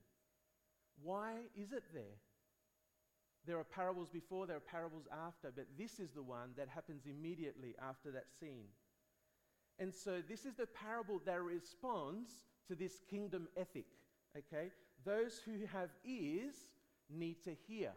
Why 1.02 1.32
is 1.56 1.72
it 1.72 1.84
there? 1.92 2.20
There 3.46 3.58
are 3.58 3.64
parables 3.64 4.08
before, 4.10 4.46
there 4.46 4.56
are 4.56 4.60
parables 4.60 5.06
after, 5.12 5.50
but 5.54 5.66
this 5.78 5.98
is 5.98 6.12
the 6.12 6.22
one 6.22 6.50
that 6.56 6.68
happens 6.68 7.02
immediately 7.06 7.74
after 7.82 8.10
that 8.12 8.26
scene. 8.40 8.68
And 9.78 9.92
so, 9.92 10.22
this 10.26 10.46
is 10.46 10.54
the 10.54 10.66
parable 10.66 11.20
that 11.26 11.42
responds 11.42 12.30
to 12.68 12.74
this 12.74 13.00
kingdom 13.10 13.48
ethic. 13.56 13.86
Okay? 14.36 14.70
Those 15.04 15.40
who 15.44 15.66
have 15.72 15.90
ears 16.04 16.54
need 17.10 17.42
to 17.44 17.54
hear. 17.66 17.92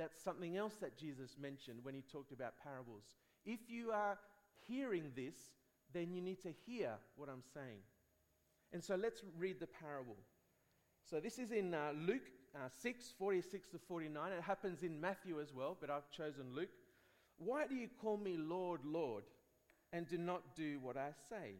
That's 0.00 0.24
something 0.24 0.56
else 0.56 0.72
that 0.80 0.96
Jesus 0.96 1.36
mentioned 1.38 1.80
when 1.82 1.94
he 1.94 2.00
talked 2.00 2.32
about 2.32 2.54
parables. 2.64 3.04
If 3.44 3.60
you 3.68 3.90
are 3.90 4.16
hearing 4.66 5.12
this, 5.14 5.34
then 5.92 6.10
you 6.10 6.22
need 6.22 6.40
to 6.40 6.54
hear 6.66 6.92
what 7.16 7.28
I'm 7.28 7.42
saying. 7.52 7.80
And 8.72 8.82
so 8.82 8.94
let's 8.94 9.20
read 9.38 9.60
the 9.60 9.66
parable. 9.66 10.16
So 11.10 11.20
this 11.20 11.38
is 11.38 11.52
in 11.52 11.74
uh, 11.74 11.92
Luke 11.94 12.30
uh, 12.54 12.68
6 12.80 13.12
46 13.18 13.68
to 13.68 13.78
49. 13.78 14.32
It 14.32 14.42
happens 14.42 14.82
in 14.82 14.98
Matthew 14.98 15.38
as 15.38 15.52
well, 15.52 15.76
but 15.78 15.90
I've 15.90 16.10
chosen 16.10 16.54
Luke. 16.54 16.70
Why 17.36 17.66
do 17.66 17.74
you 17.74 17.88
call 18.00 18.16
me 18.16 18.38
Lord, 18.38 18.80
Lord, 18.86 19.24
and 19.92 20.08
do 20.08 20.16
not 20.16 20.56
do 20.56 20.78
what 20.80 20.96
I 20.96 21.10
say? 21.28 21.56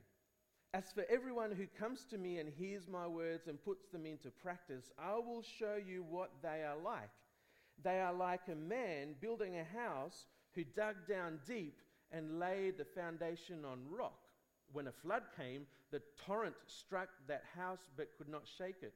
As 0.73 0.85
for 0.95 1.05
everyone 1.11 1.53
who 1.53 1.67
comes 1.79 2.07
to 2.07 2.17
me 2.17 2.39
and 2.39 2.49
hears 2.49 2.89
my 2.89 3.07
words 3.07 3.49
and 3.49 3.63
puts 3.63 3.89
them 3.89 4.07
into 4.07 4.31
practice, 4.31 4.91
I 4.99 5.17
will 5.17 5.43
show 5.43 5.75
you 5.75 6.07
what 6.09 6.31
they 6.43 6.65
are 6.65 6.79
like. 6.83 7.11
They 7.83 8.01
are 8.01 8.13
like 8.13 8.43
a 8.51 8.55
man 8.55 9.15
building 9.21 9.57
a 9.59 9.79
house 9.79 10.27
who 10.55 10.65
dug 10.65 10.97
down 11.09 11.39
deep 11.47 11.81
and 12.13 12.39
laid 12.39 12.77
the 12.77 12.85
foundation 12.85 13.65
on 13.65 13.79
rock. 13.91 14.19
When 14.73 14.87
a 14.87 14.93
flood 14.93 15.23
came, 15.37 15.67
the 15.91 16.03
torrent 16.27 16.55
struck 16.67 17.09
that 17.29 17.45
house 17.57 17.81
but 17.97 18.17
could 18.19 18.29
not 18.29 18.43
shake 18.59 18.83
it 18.83 18.95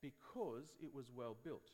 because 0.00 0.64
it 0.82 0.94
was 0.94 1.06
well 1.14 1.36
built. 1.44 1.70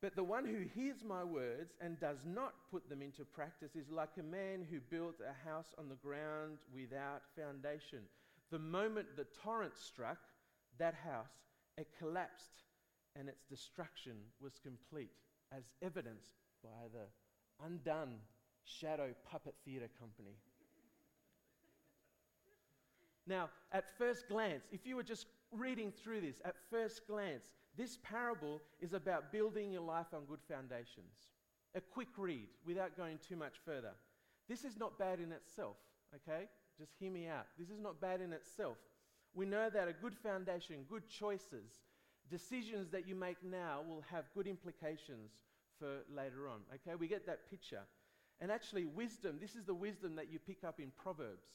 But 0.00 0.14
the 0.14 0.24
one 0.24 0.44
who 0.44 0.60
hears 0.60 1.02
my 1.02 1.24
words 1.24 1.72
and 1.80 1.98
does 1.98 2.18
not 2.24 2.54
put 2.70 2.88
them 2.88 3.02
into 3.02 3.24
practice 3.24 3.74
is 3.74 3.90
like 3.90 4.10
a 4.18 4.22
man 4.22 4.64
who 4.70 4.78
built 4.78 5.16
a 5.20 5.48
house 5.48 5.74
on 5.76 5.88
the 5.88 5.96
ground 5.96 6.58
without 6.72 7.22
foundation. 7.36 8.00
The 8.52 8.60
moment 8.60 9.16
the 9.16 9.26
torrent 9.42 9.76
struck 9.76 10.18
that 10.78 10.94
house, 10.94 11.32
it 11.76 11.88
collapsed 11.98 12.62
and 13.18 13.28
its 13.28 13.42
destruction 13.44 14.14
was 14.40 14.60
complete, 14.62 15.10
as 15.52 15.64
evidenced 15.82 16.36
by 16.62 16.86
the 16.92 17.66
undone 17.66 18.14
shadow 18.64 19.14
puppet 19.30 19.54
theatre 19.64 19.90
company. 19.98 20.36
Now, 23.26 23.50
at 23.72 23.84
first 23.98 24.28
glance, 24.28 24.64
if 24.72 24.86
you 24.86 24.96
were 24.96 25.02
just 25.02 25.26
reading 25.52 25.92
through 25.92 26.20
this, 26.22 26.40
at 26.44 26.54
first 26.70 27.06
glance, 27.06 27.52
this 27.76 27.98
parable 28.02 28.60
is 28.80 28.94
about 28.94 29.32
building 29.32 29.70
your 29.70 29.82
life 29.82 30.06
on 30.14 30.24
good 30.24 30.40
foundations. 30.48 31.30
A 31.74 31.80
quick 31.80 32.08
read 32.16 32.48
without 32.66 32.96
going 32.96 33.18
too 33.26 33.36
much 33.36 33.56
further. 33.64 33.92
This 34.48 34.64
is 34.64 34.78
not 34.78 34.98
bad 34.98 35.20
in 35.20 35.32
itself, 35.32 35.76
okay? 36.14 36.46
Just 36.78 36.92
hear 36.98 37.10
me 37.10 37.26
out. 37.26 37.46
This 37.58 37.68
is 37.68 37.80
not 37.80 38.00
bad 38.00 38.20
in 38.20 38.32
itself. 38.32 38.78
We 39.34 39.44
know 39.44 39.68
that 39.68 39.88
a 39.88 39.92
good 39.92 40.14
foundation, 40.14 40.86
good 40.88 41.06
choices, 41.08 41.82
decisions 42.30 42.90
that 42.90 43.06
you 43.06 43.14
make 43.14 43.42
now 43.42 43.80
will 43.88 44.04
have 44.10 44.24
good 44.34 44.46
implications 44.46 45.30
for 45.78 46.00
later 46.14 46.48
on, 46.48 46.60
okay? 46.74 46.94
We 46.96 47.08
get 47.08 47.26
that 47.26 47.48
picture. 47.50 47.82
And 48.40 48.50
actually, 48.52 48.84
wisdom, 48.84 49.38
this 49.40 49.56
is 49.56 49.64
the 49.64 49.74
wisdom 49.74 50.16
that 50.16 50.30
you 50.30 50.38
pick 50.38 50.64
up 50.64 50.78
in 50.80 50.92
Proverbs. 50.96 51.48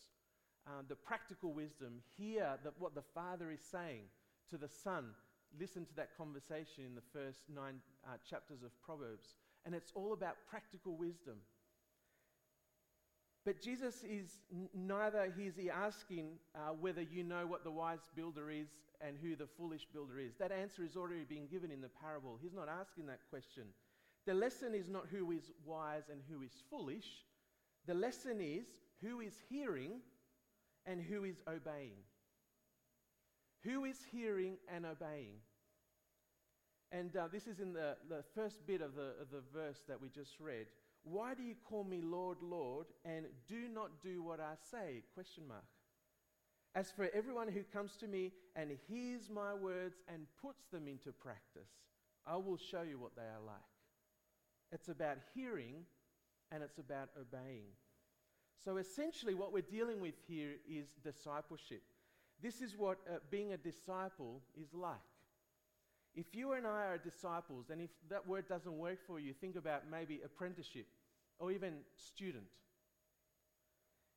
Um, 0.67 0.85
the 0.87 0.95
practical 0.95 1.53
wisdom, 1.53 2.01
hear 2.17 2.57
that 2.63 2.73
what 2.79 2.95
the 2.95 3.03
Father 3.13 3.51
is 3.51 3.61
saying 3.61 4.03
to 4.49 4.57
the 4.57 4.67
Son. 4.67 5.09
Listen 5.59 5.85
to 5.85 5.95
that 5.95 6.17
conversation 6.17 6.85
in 6.85 6.95
the 6.95 7.01
first 7.13 7.41
nine 7.53 7.75
uh, 8.05 8.17
chapters 8.27 8.63
of 8.63 8.71
Proverbs. 8.81 9.35
And 9.65 9.75
it's 9.75 9.91
all 9.95 10.13
about 10.13 10.35
practical 10.49 10.95
wisdom. 10.95 11.37
But 13.45 13.61
Jesus 13.61 14.03
is 14.03 14.39
neither, 14.73 15.33
he's 15.37 15.53
he 15.57 15.69
asking 15.69 16.37
uh, 16.55 16.73
whether 16.79 17.01
you 17.01 17.23
know 17.23 17.45
what 17.45 17.63
the 17.63 17.71
wise 17.71 18.09
builder 18.15 18.49
is 18.49 18.69
and 19.05 19.17
who 19.21 19.35
the 19.35 19.47
foolish 19.57 19.85
builder 19.91 20.19
is. 20.19 20.35
That 20.39 20.51
answer 20.51 20.83
is 20.83 20.95
already 20.95 21.25
being 21.27 21.47
given 21.51 21.69
in 21.69 21.81
the 21.81 21.89
parable. 21.89 22.39
He's 22.41 22.53
not 22.53 22.69
asking 22.69 23.07
that 23.07 23.19
question. 23.29 23.63
The 24.25 24.33
lesson 24.33 24.73
is 24.73 24.87
not 24.87 25.07
who 25.11 25.31
is 25.31 25.51
wise 25.65 26.03
and 26.09 26.21
who 26.29 26.41
is 26.41 26.51
foolish. 26.69 27.07
The 27.85 27.93
lesson 27.93 28.39
is 28.39 28.65
who 29.01 29.19
is 29.19 29.33
hearing 29.49 29.99
and 30.85 31.01
who 31.01 31.25
is 31.25 31.41
obeying. 31.47 31.99
Who 33.65 33.83
is 33.83 33.97
hearing 34.09 34.55
and 34.73 34.85
obeying? 34.85 35.35
And 36.93 37.15
uh, 37.17 37.27
this 37.31 37.47
is 37.47 37.59
in 37.59 37.73
the, 37.73 37.97
the 38.07 38.23
first 38.35 38.65
bit 38.67 38.81
of 38.81 38.95
the, 38.95 39.13
of 39.21 39.31
the 39.31 39.41
verse 39.53 39.79
that 39.89 39.99
we 39.99 40.09
just 40.09 40.39
read. 40.39 40.67
Why 41.03 41.33
do 41.33 41.43
you 41.43 41.55
call 41.69 41.83
me 41.83 42.01
Lord, 42.01 42.37
Lord, 42.41 42.87
and 43.03 43.25
do 43.47 43.67
not 43.73 44.01
do 44.01 44.23
what 44.23 44.39
I 44.39 44.53
say? 44.71 45.03
Question 45.13 45.47
mark. 45.47 45.63
As 46.75 46.91
for 46.91 47.09
everyone 47.13 47.49
who 47.49 47.61
comes 47.63 47.95
to 47.97 48.07
me 48.07 48.31
and 48.55 48.71
hears 48.87 49.29
my 49.29 49.53
words 49.53 49.97
and 50.07 50.25
puts 50.41 50.65
them 50.71 50.87
into 50.87 51.11
practice, 51.11 51.69
I 52.25 52.37
will 52.37 52.57
show 52.57 52.81
you 52.81 52.97
what 52.97 53.15
they 53.15 53.21
are 53.21 53.45
like. 53.45 53.55
It's 54.71 54.87
about 54.87 55.17
hearing 55.35 55.85
and 56.51 56.63
it's 56.63 56.79
about 56.79 57.09
obeying. 57.19 57.73
So 58.63 58.77
essentially, 58.77 59.33
what 59.33 59.51
we're 59.51 59.61
dealing 59.61 59.99
with 59.99 60.15
here 60.27 60.53
is 60.67 60.95
discipleship. 61.03 61.83
This 62.41 62.61
is 62.61 62.77
what 62.77 62.99
uh, 63.07 63.17
being 63.29 63.53
a 63.53 63.57
disciple 63.57 64.41
is 64.59 64.73
like. 64.73 64.97
If 66.15 66.35
you 66.35 66.53
and 66.53 66.67
I 66.67 66.85
are 66.85 66.97
disciples, 66.97 67.69
and 67.71 67.81
if 67.81 67.89
that 68.09 68.27
word 68.27 68.47
doesn't 68.47 68.77
work 68.77 68.99
for 69.07 69.19
you, 69.19 69.33
think 69.33 69.55
about 69.55 69.89
maybe 69.89 70.21
apprenticeship 70.23 70.85
or 71.39 71.51
even 71.51 71.73
student. 71.95 72.45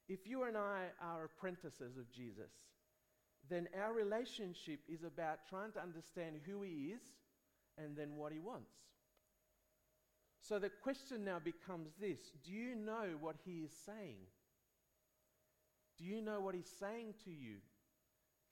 If 0.08 0.26
you 0.26 0.44
and 0.44 0.56
I 0.56 0.88
are 1.00 1.24
apprentices 1.24 1.96
of 1.96 2.12
Jesus, 2.12 2.52
then 3.48 3.68
our 3.82 3.92
relationship 3.92 4.80
is 4.88 5.04
about 5.04 5.46
trying 5.48 5.72
to 5.72 5.82
understand 5.82 6.36
who 6.44 6.62
He 6.62 6.92
is 6.94 7.02
and 7.78 7.96
then 7.96 8.16
what 8.16 8.32
He 8.32 8.38
wants. 8.38 8.72
So 10.40 10.58
the 10.58 10.70
question 10.70 11.24
now 11.24 11.38
becomes 11.42 11.90
this 12.00 12.18
Do 12.44 12.52
you 12.52 12.74
know 12.74 13.16
what 13.20 13.36
He 13.44 13.60
is 13.60 13.72
saying? 13.86 14.18
Do 15.98 16.04
you 16.04 16.20
know 16.20 16.40
what 16.40 16.54
He's 16.54 16.70
saying 16.78 17.14
to 17.24 17.30
you? 17.30 17.56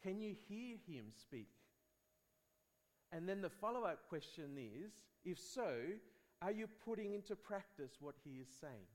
Can 0.03 0.19
you 0.21 0.35
hear 0.49 0.77
Him 0.89 1.07
speak? 1.21 1.49
And 3.15 3.29
then 3.29 3.41
the 3.41 3.49
follow 3.49 3.85
up 3.85 4.09
question 4.09 4.59
is 4.59 4.91
if 5.25 5.39
so, 5.39 5.71
are 6.43 6.51
you 6.51 6.67
putting 6.85 7.15
into 7.15 7.37
practice 7.37 7.93
what 8.01 8.17
He 8.25 8.41
is 8.41 8.49
saying? 8.61 8.89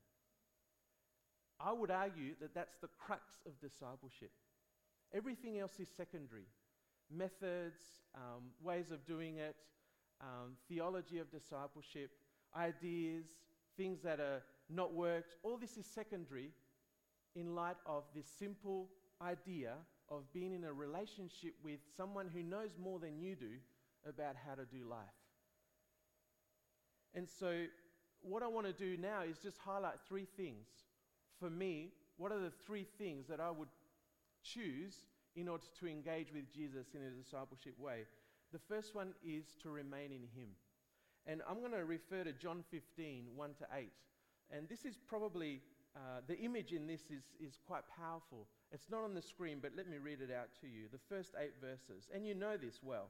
I 1.60 1.72
would 1.72 1.90
argue 1.90 2.34
that 2.42 2.54
that's 2.54 2.76
the 2.82 2.90
crux 3.00 3.24
of 3.46 3.60
discipleship. 3.62 4.32
Everything 5.14 5.58
else 5.58 5.80
is 5.80 5.88
secondary. 5.96 6.46
Methods, 7.10 7.80
um, 8.14 8.52
ways 8.62 8.92
of 8.92 9.06
doing 9.06 9.38
it, 9.38 9.56
um, 10.22 10.58
theology 10.68 11.20
of 11.20 11.32
discipleship, 11.32 12.12
ideas, 12.56 13.24
things 13.78 14.02
that 14.04 14.20
are 14.20 14.44
not 14.70 14.94
worked, 14.94 15.36
all 15.44 15.58
this 15.58 15.78
is 15.78 15.86
secondary 15.86 16.52
in 17.36 17.56
light 17.56 17.78
of 17.86 18.04
this 18.14 18.28
simple 18.38 18.90
idea 19.22 19.74
of 20.10 20.32
being 20.34 20.54
in 20.54 20.66
a 20.66 20.74
relationship 20.74 21.54
with 21.64 21.80
someone 21.96 22.30
who 22.34 22.44
knows 22.44 22.72
more 22.82 23.00
than 23.00 23.18
you 23.18 23.36
do 23.36 23.56
about 24.10 24.36
how 24.48 24.56
to 24.56 24.66
do 24.66 24.88
life. 24.90 25.00
And 27.14 27.28
so, 27.28 27.66
what 28.22 28.44
I 28.44 28.48
want 28.48 28.68
to 28.68 28.74
do 28.74 28.98
now 28.98 29.22
is 29.22 29.38
just 29.38 29.58
highlight 29.58 29.96
three 30.08 30.28
things 30.38 30.68
for 31.40 31.50
me, 31.50 31.92
what 32.18 32.32
are 32.32 32.40
the 32.40 32.52
three 32.66 32.86
things 32.98 33.28
that 33.28 33.40
I 33.40 33.50
would 33.50 33.70
choose 34.44 35.06
in 35.36 35.48
order 35.48 35.64
to 35.80 35.88
engage 35.88 36.34
with 36.34 36.54
Jesus 36.54 36.88
in 36.94 37.02
a 37.02 37.10
discipleship 37.10 37.80
way? 37.80 38.06
The 38.52 38.60
first 38.60 38.94
one 38.94 39.14
is 39.26 39.56
to 39.64 39.70
remain 39.70 40.12
in 40.12 40.28
Him. 40.36 40.50
And 41.26 41.42
I'm 41.50 41.60
going 41.60 41.72
to 41.72 41.86
refer 41.86 42.24
to 42.24 42.34
John 42.34 42.64
15, 42.72 43.28
1 43.36 43.50
to 43.60 43.66
8. 43.74 43.92
And 44.52 44.68
this 44.68 44.84
is 44.84 44.98
probably, 44.98 45.62
uh, 45.96 46.22
the 46.28 46.38
image 46.40 46.74
in 46.74 46.88
this 46.88 47.02
is, 47.12 47.24
is 47.40 47.60
quite 47.68 47.84
powerful. 47.98 48.48
It's 48.72 48.90
not 48.90 49.04
on 49.04 49.14
the 49.14 49.22
screen, 49.22 49.60
but 49.62 49.72
let 49.78 49.88
me 49.88 49.98
read 49.98 50.20
it 50.22 50.32
out 50.34 50.50
to 50.62 50.68
you. 50.68 50.88
The 50.92 51.16
first 51.16 51.36
eight 51.40 51.54
verses. 51.62 52.10
And 52.14 52.26
you 52.26 52.34
know 52.34 52.58
this 52.58 52.80
well. 52.84 53.10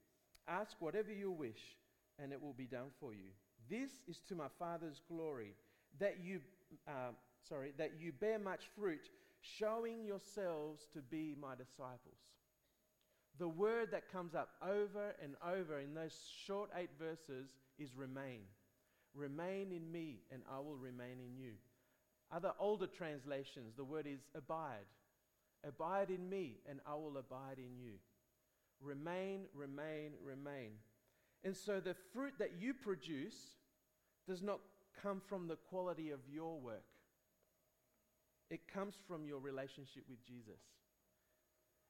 ask 0.47 0.75
whatever 0.79 1.11
you 1.11 1.31
wish, 1.31 1.61
and 2.19 2.31
it 2.31 2.41
will 2.41 2.53
be 2.53 2.65
done 2.65 2.91
for 2.99 3.13
you. 3.13 3.29
This 3.69 3.91
is 4.07 4.19
to 4.29 4.35
my 4.35 4.47
Father's 4.59 5.01
glory, 5.07 5.55
that 5.99 6.17
you, 6.23 6.41
uh, 6.87 7.11
sorry, 7.47 7.73
that 7.77 7.93
you 7.99 8.11
bear 8.11 8.39
much 8.39 8.69
fruit, 8.77 9.09
showing 9.41 10.05
yourselves 10.05 10.87
to 10.93 10.99
be 10.99 11.35
my 11.39 11.55
disciples. 11.55 12.17
The 13.39 13.47
word 13.47 13.89
that 13.91 14.11
comes 14.11 14.35
up 14.35 14.49
over 14.61 15.15
and 15.23 15.35
over 15.45 15.79
in 15.79 15.93
those 15.93 16.15
short 16.45 16.69
eight 16.77 16.91
verses 16.99 17.49
is 17.79 17.95
remain. 17.95 18.41
Remain 19.15 19.71
in 19.71 19.91
me, 19.91 20.19
and 20.31 20.41
I 20.51 20.59
will 20.59 20.75
remain 20.75 21.17
in 21.19 21.37
you. 21.37 21.53
Other 22.31 22.51
older 22.59 22.87
translations, 22.87 23.73
the 23.75 23.83
word 23.83 24.05
is 24.07 24.21
abide. 24.35 24.85
Abide 25.67 26.09
in 26.09 26.29
me, 26.29 26.59
and 26.69 26.79
I 26.85 26.95
will 26.95 27.17
abide 27.17 27.57
in 27.57 27.79
you. 27.79 27.93
Remain, 28.81 29.45
remain, 29.53 30.13
remain. 30.23 30.71
And 31.43 31.55
so 31.55 31.79
the 31.79 31.95
fruit 32.13 32.33
that 32.39 32.51
you 32.59 32.73
produce 32.73 33.55
does 34.27 34.41
not 34.41 34.59
come 35.01 35.21
from 35.27 35.47
the 35.47 35.55
quality 35.55 36.11
of 36.11 36.19
your 36.31 36.59
work, 36.59 36.83
it 38.49 38.67
comes 38.67 38.95
from 39.07 39.25
your 39.25 39.39
relationship 39.39 40.03
with 40.09 40.23
Jesus. 40.25 40.59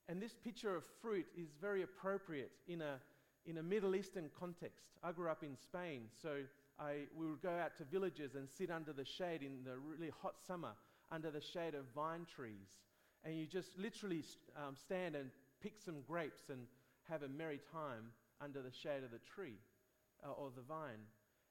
And 0.08 0.22
this 0.22 0.34
picture 0.34 0.76
of 0.76 0.84
fruit 1.02 1.26
is 1.38 1.50
very 1.60 1.84
appropriate 1.84 2.52
in 2.68 2.82
a, 2.82 3.00
in 3.46 3.58
a 3.58 3.64
Middle 3.64 3.96
Eastern 3.96 4.30
context. 4.38 4.86
I 5.04 5.12
grew 5.12 5.30
up 5.30 5.44
in 5.44 5.56
Spain, 5.56 6.04
so 6.22 6.38
I, 6.80 7.06
we 7.16 7.28
would 7.28 7.42
go 7.42 7.52
out 7.52 7.78
to 7.78 7.84
villages 7.86 8.36
and 8.36 8.48
sit 8.50 8.70
under 8.70 8.94
the 8.94 9.06
shade 9.06 9.42
in 9.42 9.64
the 9.64 9.78
really 9.78 10.12
hot 10.22 10.36
summer, 10.46 10.72
under 11.12 11.32
the 11.32 11.42
shade 11.42 11.76
of 11.76 11.86
vine 11.96 12.26
trees. 12.26 12.80
And 13.24 13.38
you 13.38 13.46
just 13.46 13.78
literally 13.78 14.24
um, 14.58 14.76
stand 14.76 15.16
and 15.16 15.30
pick 15.62 15.74
some 15.84 16.02
grapes 16.08 16.50
and 16.50 16.62
have 17.12 17.24
a 17.24 17.28
merry 17.28 17.60
time 17.72 18.16
under 18.40 18.62
the 18.62 18.72
shade 18.72 19.04
of 19.04 19.12
the 19.12 19.20
tree 19.36 19.60
uh, 20.26 20.32
or 20.32 20.50
the 20.56 20.64
vine. 20.64 21.04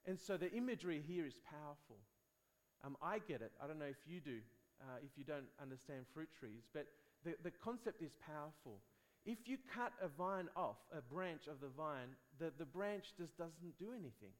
And 0.07 0.19
so 0.19 0.37
the 0.37 0.50
imagery 0.52 1.02
here 1.07 1.26
is 1.26 1.37
powerful. 1.45 2.00
Um, 2.85 2.97
I 3.02 3.19
get 3.19 3.43
it. 3.43 3.52
I 3.62 3.67
don't 3.67 3.79
know 3.79 3.85
if 3.85 4.00
you 4.07 4.21
do, 4.21 4.38
uh, 4.81 4.97
if 5.05 5.11
you 5.17 5.25
don't 5.25 5.49
understand 5.61 6.07
fruit 6.14 6.29
trees, 6.38 6.64
but 6.73 6.87
the, 7.25 7.35
the 7.45 7.50
concept 7.50 8.00
is 8.02 8.17
powerful. 8.26 8.81
If 9.26 9.47
you 9.47 9.59
cut 9.75 9.93
a 10.02 10.09
vine 10.09 10.49
off, 10.57 10.79
a 10.97 11.02
branch 11.02 11.47
of 11.47 11.61
the 11.61 11.69
vine, 11.76 12.17
the, 12.38 12.50
the 12.59 12.64
branch 12.64 13.12
just 13.19 13.37
doesn't 13.37 13.79
do 13.79 13.93
anything. 13.93 14.33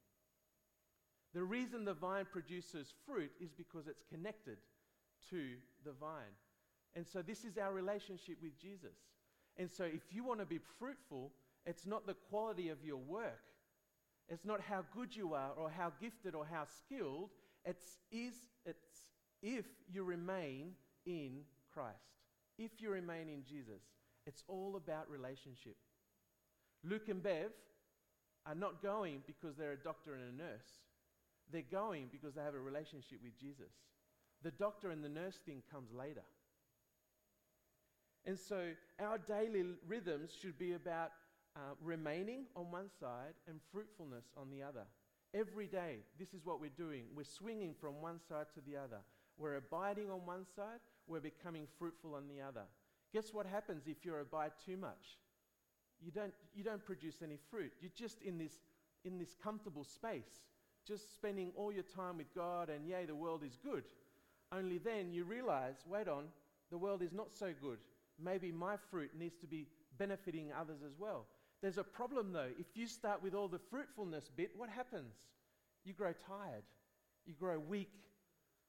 The 1.35 1.45
reason 1.45 1.85
the 1.85 1.95
vine 1.95 2.27
produces 2.33 2.95
fruit 3.07 3.31
is 3.41 3.53
because 3.53 3.87
it's 3.87 4.03
connected 4.11 4.57
to 5.29 5.53
the 5.85 5.93
vine. 5.93 6.35
And 6.97 7.07
so 7.07 7.23
this 7.23 7.45
is 7.45 7.59
our 7.59 7.73
relationship 7.73 8.39
with 8.43 8.59
Jesus. 8.59 8.97
And 9.57 9.71
so 9.71 9.85
if 9.85 10.03
you 10.11 10.25
want 10.25 10.41
to 10.41 10.47
be 10.47 10.61
fruitful, 10.79 11.33
it's 11.67 11.87
not 11.87 12.07
the 12.07 12.15
quality 12.15 12.69
of 12.69 12.85
your 12.85 12.97
work. 12.97 13.41
It's 14.29 14.45
not 14.45 14.61
how 14.61 14.85
good 14.95 15.15
you 15.15 15.35
are 15.35 15.51
or 15.57 15.71
how 15.71 15.93
gifted 16.01 16.35
or 16.35 16.47
how 16.51 16.65
skilled. 16.65 17.31
It's, 17.65 17.99
is, 18.11 18.35
it's 18.65 19.09
if 19.43 19.67
you 19.93 20.05
remain 20.05 20.73
in 21.05 21.43
Christ. 21.73 21.97
If 22.59 22.81
you 22.81 22.91
remain 22.91 23.29
in 23.29 23.43
Jesus. 23.45 23.83
It's 24.27 24.45
all 24.49 24.77
about 24.77 25.11
relationship. 25.11 25.77
Luke 26.85 27.09
and 27.09 27.23
Bev 27.23 27.51
are 28.47 28.55
not 28.55 28.83
going 28.83 29.23
because 29.27 29.57
they're 29.57 29.73
a 29.73 29.77
doctor 29.77 30.15
and 30.15 30.23
a 30.23 30.37
nurse. 30.37 30.81
They're 31.53 31.63
going 31.63 32.09
because 32.13 32.35
they 32.35 32.43
have 32.43 32.55
a 32.55 32.61
relationship 32.61 33.19
with 33.23 33.39
Jesus. 33.39 33.73
The 34.43 34.53
doctor 34.53 34.91
and 34.91 35.05
the 35.05 35.09
nurse 35.09 35.39
thing 35.45 35.63
comes 35.71 35.93
later. 35.93 36.23
And 38.27 38.39
so 38.39 38.71
our 39.01 39.19
daily 39.19 39.65
rhythms 39.87 40.31
should 40.41 40.59
be 40.59 40.73
about 40.73 41.13
uh, 41.57 41.75
remaining 41.83 42.45
on 42.55 42.71
one 42.71 42.89
side 43.01 43.35
and 43.49 43.61
fruitfulness 43.73 44.27
on 44.37 44.51
the 44.51 44.63
other. 44.63 44.85
Every 45.33 45.67
day, 45.67 45.99
this 46.19 46.35
is 46.35 46.45
what 46.45 46.61
we're 46.61 46.71
doing. 46.71 47.05
We're 47.15 47.25
swinging 47.25 47.75
from 47.81 48.01
one 48.03 48.19
side 48.29 48.47
to 48.55 48.61
the 48.61 48.77
other. 48.77 48.99
We're 49.39 49.57
abiding 49.57 50.11
on 50.11 50.27
one 50.27 50.45
side, 50.55 50.81
we're 51.07 51.21
becoming 51.21 51.67
fruitful 51.79 52.15
on 52.15 52.29
the 52.29 52.43
other. 52.43 52.65
Guess 53.13 53.33
what 53.33 53.47
happens 53.47 53.85
if 53.87 54.05
you 54.05 54.15
abide 54.15 54.53
too 54.65 54.77
much? 54.77 55.19
You 56.03 56.11
don't, 56.11 56.35
you 56.55 56.63
don't 56.63 56.85
produce 56.85 57.23
any 57.23 57.39
fruit. 57.51 57.73
You're 57.81 57.91
just 57.97 58.21
in 58.23 58.39
this, 58.39 58.59
in 59.05 59.19
this 59.19 59.35
comfortable 59.43 59.85
space, 59.85 60.45
just 60.87 61.15
spending 61.15 61.53
all 61.57 61.73
your 61.73 61.85
time 61.85 62.19
with 62.19 62.35
God, 62.35 62.69
and 62.69 62.87
yay, 62.87 63.07
the 63.07 63.15
world 63.15 63.43
is 63.45 63.57
good. 63.63 63.85
Only 64.53 64.79
then 64.79 65.13
you 65.13 65.25
realize 65.25 65.77
wait 65.87 66.09
on, 66.09 66.25
the 66.71 66.79
world 66.79 67.03
is 67.03 67.13
not 67.13 67.33
so 67.33 67.53
good. 67.61 67.79
Maybe 68.23 68.53
my 68.53 68.77
fruit 68.91 69.11
needs 69.19 69.37
to 69.41 69.47
be 69.47 69.67
benefiting 69.99 70.51
others 70.59 70.81
as 70.85 70.99
well. 70.99 71.27
There's 71.63 71.79
a 71.79 71.85
problem 71.85 72.33
though. 72.33 72.49
If 72.59 72.67
you 72.75 72.87
start 72.87 73.23
with 73.23 73.35
all 73.35 73.49
the 73.49 73.61
fruitfulness 73.71 74.31
bit, 74.35 74.51
what 74.57 74.69
happens? 74.69 75.15
You 75.85 75.93
grow 75.93 76.13
tired, 76.27 76.65
you 77.27 77.35
grow 77.35 77.59
weak, 77.59 77.93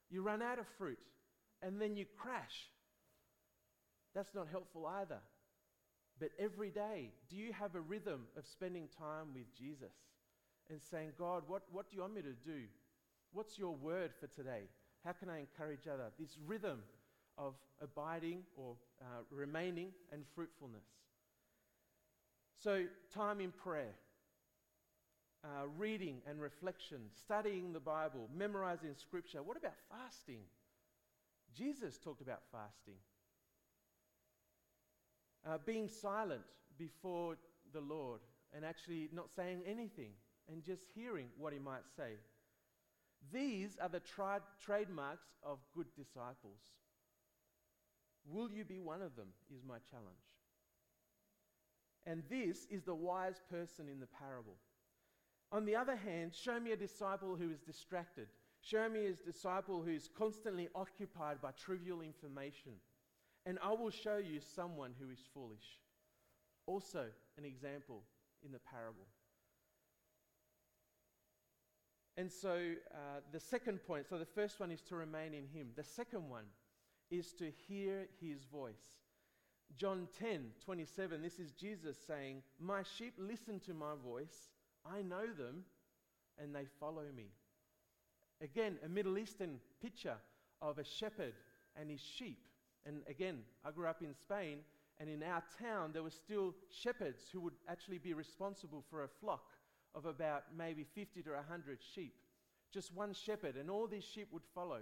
you 0.10 0.22
run 0.22 0.42
out 0.42 0.60
of 0.60 0.66
fruit, 0.78 1.02
and 1.62 1.82
then 1.82 1.96
you 1.96 2.06
crash. 2.18 2.70
That's 4.14 4.34
not 4.36 4.48
helpful 4.50 4.86
either. 4.86 5.20
But 6.20 6.30
every 6.38 6.70
day, 6.70 7.12
do 7.30 7.36
you 7.36 7.54
have 7.54 7.76
a 7.76 7.80
rhythm 7.80 8.28
of 8.38 8.46
spending 8.46 8.88
time 8.98 9.34
with 9.34 9.54
Jesus 9.58 9.94
and 10.70 10.82
saying, 10.82 11.14
God, 11.18 11.44
what, 11.48 11.64
what 11.72 11.90
do 11.90 11.96
you 11.96 12.02
want 12.02 12.16
me 12.16 12.22
to 12.22 12.34
do? 12.34 12.64
What's 13.34 13.58
your 13.58 13.74
word 13.74 14.12
for 14.20 14.28
today? 14.28 14.64
How 15.04 15.14
can 15.14 15.30
I 15.30 15.40
encourage 15.40 15.88
other? 15.88 16.12
This 16.20 16.38
rhythm 16.46 16.80
of 17.38 17.54
abiding 17.82 18.44
or 18.56 18.76
uh, 19.02 19.24
remaining 19.30 19.90
and 20.12 20.24
fruitfulness. 20.36 20.86
So, 22.64 22.86
time 23.14 23.42
in 23.42 23.52
prayer, 23.52 23.96
uh, 25.44 25.68
reading 25.78 26.22
and 26.28 26.40
reflection, 26.40 27.00
studying 27.18 27.74
the 27.74 27.80
Bible, 27.80 28.30
memorizing 28.36 28.94
scripture. 28.96 29.42
What 29.42 29.58
about 29.58 29.74
fasting? 29.90 30.42
Jesus 31.56 31.98
talked 31.98 32.22
about 32.22 32.42
fasting. 32.52 32.96
Uh, 35.46 35.58
being 35.66 35.88
silent 35.88 36.44
before 36.78 37.36
the 37.74 37.82
Lord 37.82 38.20
and 38.54 38.64
actually 38.64 39.10
not 39.12 39.32
saying 39.32 39.62
anything 39.66 40.12
and 40.52 40.64
just 40.64 40.84
hearing 40.94 41.28
what 41.38 41.54
he 41.54 41.60
might 41.60 41.88
say. 41.96 42.12
These 43.32 43.78
are 43.82 43.90
the 43.90 44.00
tri- 44.00 44.40
trademarks 44.64 45.28
of 45.44 45.60
good 45.74 45.88
disciples. 45.96 46.60
Will 48.26 48.50
you 48.52 48.64
be 48.64 48.80
one 48.80 49.02
of 49.02 49.16
them? 49.16 49.28
Is 49.54 49.64
my 49.68 49.78
challenge. 49.90 50.26
And 52.06 52.24
this 52.30 52.66
is 52.70 52.84
the 52.84 52.96
wise 52.96 53.42
person 53.50 53.88
in 53.88 54.00
the 54.00 54.08
parable. 54.08 54.56
On 55.52 55.66
the 55.66 55.76
other 55.76 55.96
hand, 55.96 56.34
show 56.34 56.60
me 56.60 56.72
a 56.72 56.78
disciple 56.78 57.36
who 57.36 57.52
is 57.52 57.60
distracted. 57.60 58.28
Show 58.62 58.88
me 58.90 59.08
a 59.08 59.32
disciple 59.32 59.82
who 59.84 59.92
is 59.92 60.10
constantly 60.18 60.70
occupied 60.76 61.42
by 61.42 61.52
trivial 61.52 62.02
information. 62.02 62.74
And 63.46 63.60
I 63.62 63.72
will 63.72 63.90
show 63.90 64.18
you 64.18 64.40
someone 64.40 64.94
who 65.00 65.10
is 65.10 65.20
foolish. 65.34 65.80
Also, 66.68 67.06
an 67.38 67.46
example 67.46 68.04
in 68.46 68.52
the 68.52 68.60
parable. 68.60 69.08
And 72.18 72.32
so, 72.32 72.74
uh, 72.94 73.20
the 73.32 73.40
second 73.40 73.80
point 73.86 74.06
so 74.08 74.18
the 74.18 74.26
first 74.26 74.60
one 74.60 74.72
is 74.72 74.82
to 74.84 74.96
remain 74.96 75.34
in 75.34 75.48
Him. 75.48 75.70
The 75.76 75.84
second 75.84 76.30
one 76.30 76.44
is 77.12 77.34
to 77.34 77.52
hear 77.68 78.08
His 78.20 78.46
voice. 78.46 78.96
John 79.78 80.08
10 80.20 80.52
27, 80.64 81.22
this 81.22 81.40
is 81.40 81.52
Jesus 81.52 81.98
saying, 82.08 82.42
My 82.60 82.82
sheep 82.98 83.14
listen 83.18 83.60
to 83.62 83.74
my 83.74 83.94
voice, 84.04 84.50
I 84.86 85.02
know 85.02 85.28
them, 85.28 85.64
and 86.42 86.56
they 86.56 86.66
follow 86.80 87.06
me. 87.16 87.28
Again, 88.42 88.78
a 88.84 88.90
Middle 88.90 89.18
Eastern 89.18 89.60
picture 89.82 90.18
of 90.62 90.80
a 90.80 90.84
shepherd 90.84 91.34
and 91.80 91.90
his 91.90 92.02
sheep. 92.02 92.48
And 92.86 93.02
again, 93.08 93.40
I 93.64 93.72
grew 93.72 93.88
up 93.88 94.02
in 94.02 94.14
Spain, 94.14 94.60
And 95.00 95.10
in 95.10 95.24
our 95.24 95.44
town, 95.60 95.92
there 95.94 96.04
were 96.04 96.12
still 96.12 96.54
shepherds 96.70 97.24
who 97.32 97.40
would 97.42 97.56
actually 97.68 97.98
be 97.98 98.14
responsible 98.14 98.84
for 98.90 99.04
a 99.04 99.08
flock 99.08 99.54
of 99.96 100.06
about 100.06 100.44
maybe 100.56 100.84
50 100.84 101.24
to 101.24 101.32
100 101.32 101.80
sheep. 101.96 102.14
Just 102.72 102.94
one 102.94 103.14
shepherd, 103.14 103.56
and 103.56 103.70
all 103.70 103.88
these 103.88 104.04
sheep 104.04 104.28
would 104.32 104.46
follow. 104.54 104.82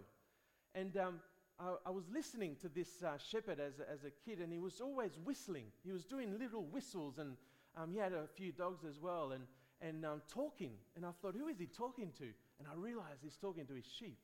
And 0.75 0.95
um, 0.97 1.19
I, 1.59 1.75
I, 1.87 1.89
was 1.89 2.05
listening 2.11 2.55
to 2.61 2.69
this 2.69 3.03
uh, 3.03 3.17
shepherd 3.17 3.59
as 3.59 3.79
a, 3.79 3.91
as 3.91 4.05
a 4.05 4.11
kid, 4.25 4.39
and 4.39 4.51
he 4.51 4.59
was 4.59 4.79
always 4.79 5.19
whistling. 5.23 5.65
He 5.83 5.91
was 5.91 6.05
doing 6.05 6.37
little 6.39 6.63
whistles, 6.63 7.17
and 7.17 7.35
um, 7.75 7.91
he 7.91 7.97
had 7.97 8.13
a 8.13 8.27
few 8.35 8.51
dogs 8.51 8.85
as 8.87 8.99
well, 8.99 9.33
and, 9.33 9.43
and 9.81 10.05
um, 10.05 10.21
talking. 10.33 10.71
And 10.95 11.05
I 11.05 11.11
thought, 11.21 11.35
who 11.35 11.47
is 11.47 11.59
he 11.59 11.65
talking 11.65 12.11
to? 12.17 12.25
And 12.59 12.67
I 12.69 12.75
realized 12.75 13.19
he's 13.21 13.35
talking 13.35 13.65
to 13.65 13.73
his 13.73 13.85
sheep. 13.85 14.19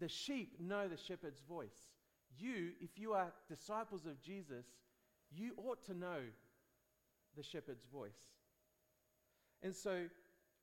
The 0.00 0.08
sheep 0.08 0.54
know 0.60 0.88
the 0.88 0.96
shepherd's 0.96 1.42
voice. 1.48 1.92
You, 2.38 2.70
if 2.80 2.98
you 2.98 3.12
are 3.12 3.32
disciples 3.48 4.06
of 4.06 4.20
Jesus, 4.22 4.64
you 5.30 5.52
ought 5.56 5.84
to 5.86 5.94
know 5.94 6.20
the 7.36 7.42
shepherd's 7.42 7.84
voice. 7.92 8.32
And 9.62 9.74
so, 9.74 10.04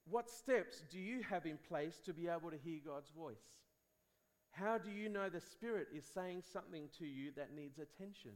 what 0.09 0.29
steps 0.29 0.83
do 0.89 0.99
you 0.99 1.21
have 1.29 1.45
in 1.45 1.57
place 1.67 1.99
to 2.05 2.13
be 2.13 2.27
able 2.27 2.51
to 2.51 2.57
hear 2.57 2.79
God's 2.85 3.09
voice? 3.09 3.41
How 4.55 4.77
do 4.77 4.89
you 4.89 5.09
know 5.09 5.27
the 5.27 5.41
Spirit 5.41 5.87
is 5.93 6.05
saying 6.05 6.43
something 6.53 6.87
to 6.97 7.05
you 7.05 7.31
that 7.35 7.53
needs 7.53 7.77
attention? 7.77 8.31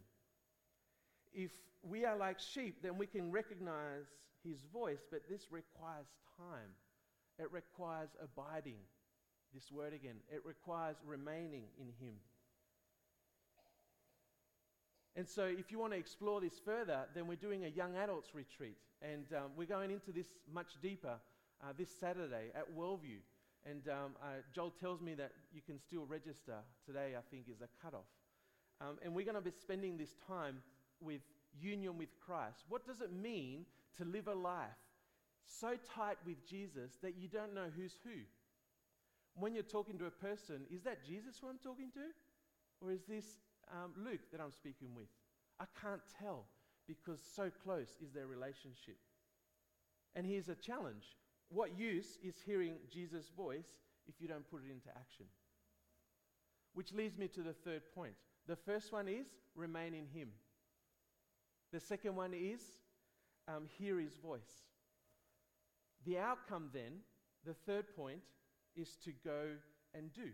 If 1.34 1.52
we 1.82 2.04
are 2.04 2.18
like 2.18 2.40
sheep, 2.40 2.82
then 2.84 2.98
we 2.98 3.08
can 3.08 3.32
recognize 3.32 4.06
His 4.44 4.60
voice, 4.74 5.00
but 5.10 5.22
this 5.30 5.48
requires 5.50 6.08
time. 6.38 6.76
It 7.38 7.50
requires 7.54 8.10
abiding. 8.22 8.80
This 9.54 9.72
word 9.72 9.94
again. 9.94 10.18
It 10.30 10.42
requires 10.46 10.98
remaining 11.06 11.64
in 11.80 11.88
Him. 12.06 12.16
And 15.16 15.28
so, 15.28 15.46
if 15.46 15.72
you 15.72 15.80
want 15.80 15.94
to 15.94 16.00
explore 16.00 16.42
this 16.42 16.60
further, 16.64 17.06
then 17.16 17.28
we're 17.28 17.36
doing 17.36 17.64
a 17.64 17.70
young 17.70 17.96
adults 17.96 18.36
retreat. 18.36 18.78
And 19.02 19.26
um, 19.36 19.52
we're 19.56 19.68
going 19.68 19.90
into 19.90 20.12
this 20.12 20.28
much 20.54 20.74
deeper 20.82 21.16
uh, 21.64 21.68
this 21.78 21.90
Saturday 21.98 22.52
at 22.54 22.66
Wellview. 22.78 23.20
And 23.66 23.88
um, 23.90 24.16
uh, 24.22 24.42
Joel 24.54 24.74
tells 24.80 25.02
me 25.02 25.14
that 25.16 25.32
you 25.54 25.62
can 25.62 25.80
still 25.80 26.06
register. 26.06 26.56
Today, 26.86 27.14
I 27.18 27.22
think, 27.30 27.46
is 27.50 27.62
a 27.62 27.68
cutoff. 27.84 28.08
Um, 28.82 28.98
and 29.04 29.14
we're 29.14 29.26
going 29.26 29.36
to 29.36 29.42
be 29.42 29.52
spending 29.52 29.98
this 29.98 30.16
time 30.28 30.62
with 31.02 31.22
union 31.60 31.98
with 31.98 32.10
Christ. 32.26 32.64
What 32.70 32.86
does 32.86 33.02
it 33.02 33.12
mean 33.12 33.66
to 33.98 34.06
live 34.06 34.28
a 34.28 34.34
life 34.34 34.70
so 35.46 35.76
tight 35.96 36.18
with 36.26 36.48
Jesus 36.48 36.98
that 37.02 37.18
you 37.18 37.28
don't 37.28 37.54
know 37.54 37.68
who's 37.76 37.96
who? 38.04 38.22
When 39.36 39.54
you're 39.54 39.64
talking 39.64 39.98
to 40.00 40.06
a 40.06 40.12
person, 40.12 40.62
is 40.72 40.84
that 40.84 41.06
Jesus 41.06 41.38
who 41.40 41.48
I'm 41.48 41.60
talking 41.64 41.92
to? 41.94 42.06
Or 42.82 42.92
is 42.92 43.02
this 43.08 43.26
um, 43.72 43.92
Luke 43.98 44.22
that 44.32 44.40
I'm 44.42 44.52
speaking 44.52 44.96
with? 44.96 45.08
I 45.60 45.66
can't 45.82 46.02
tell 46.22 46.46
because 46.88 47.20
so 47.36 47.52
close 47.64 47.98
is 48.02 48.12
their 48.12 48.28
relationship. 48.28 48.98
And 50.16 50.26
here's 50.26 50.50
a 50.50 50.56
challenge 50.56 51.16
what 51.50 51.78
use 51.78 52.18
is 52.24 52.36
hearing 52.46 52.76
Jesus' 52.92 53.30
voice 53.36 53.68
if 54.08 54.16
you 54.20 54.28
don't 54.28 54.50
put 54.50 54.62
it 54.68 54.72
into 54.72 54.90
action? 54.90 55.26
Which 56.74 56.94
leads 56.94 57.18
me 57.18 57.28
to 57.30 57.42
the 57.42 57.54
third 57.54 57.82
point. 57.94 58.14
The 58.48 58.56
first 58.56 58.94
one 58.94 59.08
is 59.08 59.28
remain 59.56 59.94
in 59.94 60.06
Him. 60.08 60.30
The 61.72 61.80
second 61.80 62.16
one 62.16 62.34
is 62.34 62.62
um, 63.48 63.66
hear 63.78 64.00
His 64.00 64.16
voice. 64.16 64.64
The 66.06 66.18
outcome, 66.18 66.70
then, 66.74 67.00
the 67.46 67.54
third 67.54 67.86
point, 67.96 68.22
is 68.76 68.96
to 69.04 69.12
go 69.24 69.48
and 69.94 70.14
do. 70.14 70.30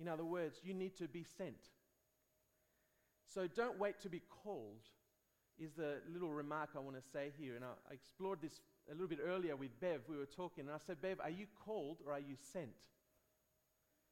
In 0.00 0.08
other 0.08 0.24
words, 0.24 0.58
you 0.64 0.74
need 0.74 0.96
to 0.96 1.06
be 1.06 1.24
sent. 1.36 1.68
So 3.32 3.46
don't 3.46 3.78
wait 3.78 4.00
to 4.00 4.08
be 4.08 4.22
called, 4.42 4.82
is 5.58 5.72
the 5.72 6.00
little 6.12 6.32
remark 6.32 6.70
I 6.76 6.80
want 6.80 6.96
to 6.96 7.02
say 7.12 7.32
here. 7.38 7.56
And 7.56 7.64
I, 7.64 7.68
I 7.90 7.94
explored 7.94 8.40
this 8.42 8.60
a 8.90 8.92
little 8.92 9.08
bit 9.08 9.20
earlier 9.24 9.56
with 9.56 9.78
Bev. 9.80 10.00
We 10.08 10.16
were 10.16 10.26
talking, 10.26 10.66
and 10.66 10.74
I 10.74 10.78
said, 10.86 11.00
Bev, 11.00 11.20
are 11.20 11.30
you 11.30 11.46
called 11.64 11.98
or 12.06 12.12
are 12.12 12.20
you 12.20 12.36
sent? 12.52 12.68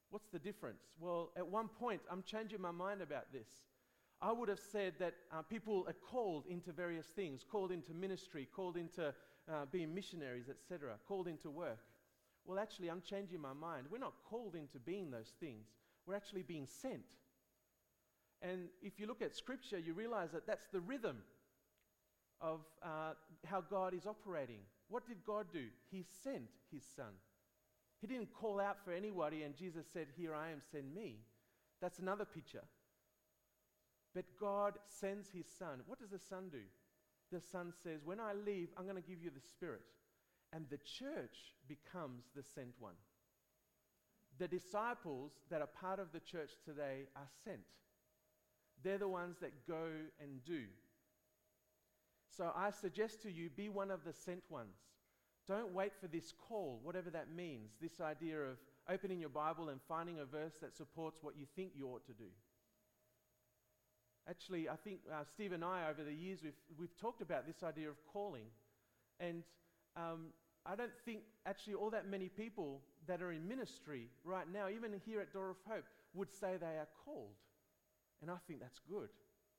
What's 0.09 0.29
the 0.29 0.39
difference? 0.39 0.83
Well, 0.99 1.31
at 1.35 1.47
one 1.47 1.67
point, 1.67 2.01
I'm 2.11 2.23
changing 2.23 2.61
my 2.61 2.71
mind 2.71 3.01
about 3.01 3.31
this. 3.31 3.47
I 4.21 4.31
would 4.31 4.47
have 4.47 4.59
said 4.71 4.93
that 4.99 5.15
uh, 5.31 5.41
people 5.41 5.85
are 5.87 5.93
called 5.93 6.45
into 6.47 6.71
various 6.71 7.07
things, 7.07 7.43
called 7.49 7.71
into 7.71 7.93
ministry, 7.93 8.47
called 8.55 8.77
into 8.77 9.13
uh, 9.51 9.65
being 9.71 9.93
missionaries, 9.93 10.45
etc., 10.49 10.93
called 11.07 11.27
into 11.27 11.49
work. 11.49 11.79
Well, 12.45 12.59
actually, 12.59 12.89
I'm 12.89 13.01
changing 13.01 13.41
my 13.41 13.53
mind. 13.53 13.87
We're 13.89 13.97
not 13.97 14.13
called 14.29 14.55
into 14.55 14.79
being 14.79 15.11
those 15.11 15.33
things, 15.39 15.67
we're 16.05 16.15
actually 16.15 16.43
being 16.43 16.67
sent. 16.67 17.17
And 18.41 18.67
if 18.81 18.99
you 18.99 19.07
look 19.07 19.21
at 19.21 19.33
Scripture, 19.33 19.79
you 19.79 19.93
realize 19.93 20.31
that 20.33 20.45
that's 20.45 20.67
the 20.71 20.81
rhythm 20.81 21.17
of 22.43 22.59
uh, 22.83 23.13
how 23.45 23.61
God 23.61 23.93
is 23.93 24.05
operating. 24.05 24.59
What 24.89 25.07
did 25.07 25.25
God 25.25 25.47
do? 25.51 25.65
He 25.89 26.03
sent 26.23 26.49
His 26.71 26.83
Son. 26.95 27.13
He 28.01 28.07
didn't 28.07 28.33
call 28.33 28.59
out 28.59 28.83
for 28.83 28.91
anybody 28.91 29.43
and 29.43 29.55
Jesus 29.55 29.85
said, 29.91 30.07
Here 30.17 30.35
I 30.35 30.51
am, 30.51 30.61
send 30.71 30.93
me. 30.93 31.15
That's 31.81 31.99
another 31.99 32.25
picture. 32.25 32.63
But 34.13 34.25
God 34.39 34.73
sends 34.85 35.29
His 35.29 35.45
Son. 35.57 35.79
What 35.87 35.99
does 35.99 36.09
the 36.09 36.19
Son 36.19 36.49
do? 36.51 36.59
The 37.31 37.39
Son 37.41 37.73
says, 37.81 38.01
When 38.03 38.19
I 38.19 38.33
leave, 38.33 38.67
I'm 38.77 38.83
going 38.83 39.01
to 39.01 39.09
give 39.09 39.23
you 39.23 39.31
the 39.33 39.41
Spirit. 39.41 39.81
And 40.51 40.65
the 40.69 40.77
church 40.77 41.55
becomes 41.67 42.25
the 42.35 42.43
sent 42.43 42.75
one. 42.77 42.93
The 44.37 44.47
disciples 44.47 45.31
that 45.49 45.61
are 45.61 45.67
part 45.67 45.99
of 45.99 46.11
the 46.11 46.19
church 46.19 46.51
today 46.65 47.07
are 47.15 47.29
sent. 47.43 47.61
They're 48.83 48.97
the 48.97 49.07
ones 49.07 49.37
that 49.41 49.65
go 49.67 49.87
and 50.19 50.43
do. 50.45 50.63
So 52.35 52.51
I 52.55 52.71
suggest 52.71 53.21
to 53.23 53.31
you 53.31 53.49
be 53.49 53.69
one 53.69 53.91
of 53.91 54.03
the 54.03 54.13
sent 54.13 54.43
ones. 54.49 54.75
Don't 55.47 55.73
wait 55.73 55.91
for 55.99 56.07
this 56.07 56.33
call, 56.47 56.79
whatever 56.83 57.09
that 57.11 57.27
means, 57.35 57.71
this 57.81 57.99
idea 58.01 58.39
of 58.39 58.57
opening 58.89 59.19
your 59.19 59.29
Bible 59.29 59.69
and 59.69 59.79
finding 59.87 60.19
a 60.19 60.25
verse 60.25 60.55
that 60.61 60.75
supports 60.75 61.19
what 61.21 61.35
you 61.37 61.45
think 61.55 61.71
you 61.75 61.87
ought 61.87 62.05
to 62.05 62.13
do. 62.13 62.29
Actually, 64.27 64.69
I 64.69 64.77
think 64.77 64.99
uh, 65.11 65.23
Steve 65.29 65.51
and 65.51 65.63
I, 65.65 65.89
over 65.89 66.03
the 66.03 66.13
years, 66.13 66.39
we've, 66.43 66.53
we've 66.79 66.97
talked 66.97 67.21
about 67.21 67.45
this 67.45 67.61
idea 67.61 67.89
of 67.89 67.95
calling. 68.11 68.45
And 69.19 69.43
um, 69.97 70.27
I 70.65 70.75
don't 70.75 70.97
think 71.05 71.23
actually 71.45 71.73
all 71.73 71.89
that 71.89 72.07
many 72.07 72.29
people 72.29 72.79
that 73.05 73.21
are 73.21 73.33
in 73.33 73.47
ministry 73.47 74.07
right 74.23 74.51
now, 74.51 74.69
even 74.69 74.93
here 75.05 75.19
at 75.19 75.33
Door 75.33 75.49
of 75.49 75.57
Hope, 75.67 75.83
would 76.13 76.31
say 76.31 76.55
they 76.57 76.77
are 76.77 76.87
called. 77.03 77.35
And 78.21 78.31
I 78.31 78.37
think 78.47 78.61
that's 78.61 78.79
good. 78.89 79.09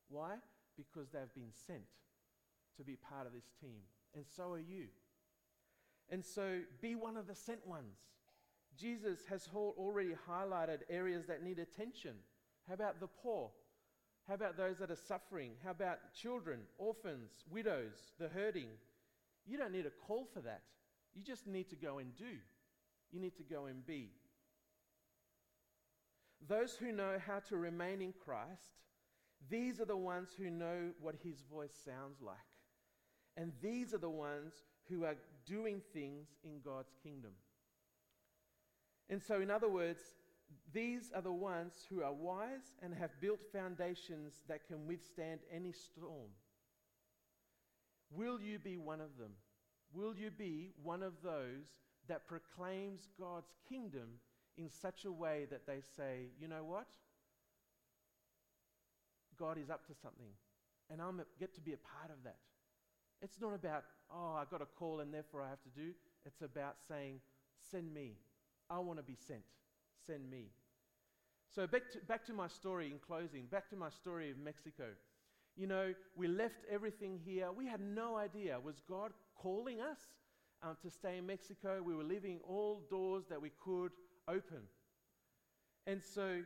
Why? 0.09 0.37
Because 0.79 1.11
they've 1.11 1.35
been 1.35 1.53
sent 1.67 1.85
to 2.77 2.85
be 2.85 2.97
part 2.97 3.27
of 3.27 3.33
this 3.33 3.51
team. 3.61 3.81
And 4.15 4.25
so 4.37 4.53
are 4.53 4.59
you. 4.59 4.87
And 6.11 6.25
so 6.25 6.61
be 6.81 6.95
one 6.95 7.17
of 7.17 7.27
the 7.27 7.35
sent 7.35 7.67
ones. 7.67 7.97
Jesus 8.79 9.21
has 9.29 9.49
already 9.55 10.15
highlighted 10.29 10.81
areas 10.91 11.27
that 11.27 11.43
need 11.43 11.59
attention. 11.59 12.15
How 12.69 12.75
about 12.75 13.01
the 13.01 13.07
poor? 13.07 13.51
How 14.27 14.35
about 14.35 14.57
those 14.57 14.79
that 14.79 14.91
are 14.91 14.97
suffering? 14.97 15.53
How 15.63 15.71
about 15.71 15.99
children, 16.15 16.61
orphans, 16.79 17.31
widows, 17.51 18.13
the 18.19 18.29
hurting? 18.29 18.69
You 19.47 19.59
don't 19.59 19.73
need 19.73 19.87
a 19.87 20.07
call 20.07 20.27
for 20.33 20.41
that. 20.41 20.63
You 21.15 21.23
just 21.23 21.47
need 21.47 21.69
to 21.71 21.77
go 21.77 21.99
and 21.99 22.17
do. 22.17 22.39
You 23.13 23.21
need 23.21 23.37
to 23.37 23.43
go 23.43 23.67
and 23.67 23.87
be. 23.87 24.11
Those 26.49 26.75
who 26.75 26.91
know 26.91 27.19
how 27.25 27.41
to 27.49 27.57
remain 27.57 28.03
in 28.03 28.13
Christ, 28.25 28.83
these 29.49 29.81
are 29.81 29.85
the 29.85 29.97
ones 29.97 30.31
who 30.37 30.51
know 30.51 30.91
what 31.01 31.15
his 31.23 31.43
voice 31.43 31.75
sounds 31.85 32.21
like. 32.21 32.37
And 33.37 33.53
these 33.63 33.93
are 33.95 33.99
the 33.99 34.09
ones 34.09 34.55
who 34.89 35.05
are 35.05 35.17
doing 35.47 35.83
things 35.93 36.29
in 36.45 36.61
God's 36.65 36.93
kingdom. 37.03 37.33
And 39.11 39.23
so, 39.23 39.41
in 39.41 39.51
other 39.51 39.69
words, 39.69 40.01
these 40.73 41.11
are 41.15 41.23
the 41.23 41.33
ones 41.33 41.75
who 41.89 42.03
are 42.03 42.13
wise 42.13 42.77
and 42.83 42.95
have 42.95 43.21
built 43.21 43.41
foundations 43.53 44.43
that 44.49 44.67
can 44.67 44.87
withstand 44.87 45.41
any 45.53 45.73
storm. 45.73 46.31
Will 48.11 48.41
you 48.41 48.59
be 48.59 48.77
one 48.77 49.01
of 49.01 49.19
them? 49.19 49.33
Will 49.93 50.15
you 50.17 50.31
be 50.31 50.71
one 50.83 51.03
of 51.03 51.15
those 51.23 51.67
that 52.09 52.27
proclaims 52.27 53.09
God's 53.19 53.55
kingdom 53.69 54.09
in 54.57 54.69
such 54.69 55.05
a 55.05 55.13
way 55.13 55.47
that 55.51 55.67
they 55.67 55.81
say, 55.97 56.29
you 56.41 56.49
know 56.49 56.65
what? 56.65 56.87
God 59.39 59.59
is 59.59 59.71
up 59.71 59.87
to 59.87 59.95
something, 59.95 60.31
and 60.91 61.03
I'm 61.03 61.21
get 61.41 61.55
to 61.55 61.61
be 61.61 61.73
a 61.73 61.77
part 61.77 62.11
of 62.11 62.23
that. 62.25 62.37
It's 63.23 63.41
not 63.41 63.55
about, 63.55 63.85
oh, 64.13 64.35
I 64.35 64.45
got 64.51 64.63
a 64.63 64.67
call 64.67 65.01
and 65.01 65.13
therefore 65.13 65.43
I 65.43 65.49
have 65.49 65.63
to 65.63 65.69
do. 65.71 65.93
It's 66.27 66.43
about 66.43 66.77
saying, 66.89 67.21
send 67.71 67.93
me. 67.93 68.13
I 68.71 68.79
want 68.79 68.99
to 68.99 69.03
be 69.03 69.17
sent. 69.27 69.43
Send 70.07 70.31
me. 70.31 70.47
So, 71.55 71.67
back 71.67 71.91
to, 71.93 71.99
back 72.01 72.27
to 72.27 72.33
my 72.33 72.49
story 72.49 72.87
in 72.91 72.99
closing, 72.99 73.45
back 73.47 73.69
to 73.71 73.77
my 73.77 73.89
story 73.89 74.31
of 74.31 74.39
Mexico. 74.39 74.85
You 75.57 75.69
know, 75.69 75.95
we 76.17 76.27
left 76.27 76.65
everything 76.71 77.21
here. 77.25 77.53
We 77.53 77.67
had 77.67 77.81
no 77.81 78.17
idea. 78.17 78.59
Was 78.59 78.83
God 78.89 79.13
calling 79.37 79.81
us 79.81 80.01
um, 80.63 80.77
to 80.83 80.91
stay 80.91 81.19
in 81.19 81.27
Mexico? 81.27 81.81
We 81.85 81.95
were 81.95 82.03
leaving 82.03 82.41
all 82.49 82.83
doors 82.91 83.25
that 83.31 83.41
we 83.41 83.53
could 83.63 83.93
open. 84.27 84.63
And 85.87 86.03
so 86.03 86.41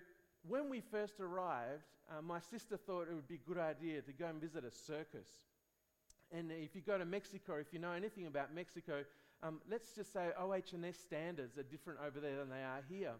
when 0.46 0.68
we 0.68 0.80
first 0.80 1.20
arrived, 1.20 1.84
uh, 2.10 2.20
my 2.22 2.40
sister 2.40 2.76
thought 2.76 3.06
it 3.10 3.14
would 3.14 3.28
be 3.28 3.36
a 3.36 3.48
good 3.48 3.58
idea 3.58 4.02
to 4.02 4.12
go 4.12 4.26
and 4.26 4.40
visit 4.40 4.64
a 4.64 4.70
circus. 4.70 5.28
And 6.36 6.50
if 6.52 6.74
you 6.74 6.82
go 6.82 6.98
to 6.98 7.04
Mexico, 7.04 7.54
if 7.54 7.72
you 7.72 7.78
know 7.78 7.92
anything 7.92 8.26
about 8.26 8.54
Mexico, 8.54 9.04
um, 9.42 9.60
let's 9.70 9.92
just 9.92 10.12
say 10.12 10.28
OH&S 10.38 10.98
standards 10.98 11.56
are 11.56 11.62
different 11.62 12.00
over 12.06 12.20
there 12.20 12.36
than 12.36 12.50
they 12.50 12.62
are 12.62 12.82
here. 12.88 13.12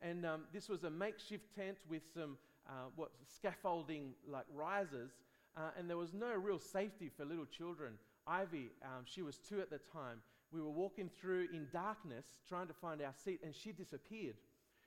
And 0.00 0.24
um, 0.24 0.42
this 0.52 0.68
was 0.68 0.84
a 0.84 0.90
makeshift 0.90 1.54
tent 1.54 1.76
with 1.88 2.02
some 2.14 2.38
uh, 2.68 2.88
what 2.96 3.10
scaffolding 3.34 4.12
like 4.26 4.44
risers, 4.54 5.10
uh, 5.56 5.70
and 5.78 5.88
there 5.88 5.96
was 5.96 6.12
no 6.12 6.34
real 6.34 6.58
safety 6.58 7.10
for 7.16 7.24
little 7.24 7.46
children. 7.46 7.94
Ivy, 8.26 8.70
um, 8.82 9.04
she 9.04 9.22
was 9.22 9.38
two 9.38 9.60
at 9.60 9.70
the 9.70 9.80
time. 9.92 10.18
We 10.52 10.60
were 10.60 10.70
walking 10.70 11.10
through 11.20 11.48
in 11.52 11.66
darkness 11.72 12.26
trying 12.48 12.68
to 12.68 12.74
find 12.74 13.02
our 13.02 13.14
seat, 13.24 13.40
and 13.42 13.54
she 13.54 13.72
disappeared. 13.72 14.36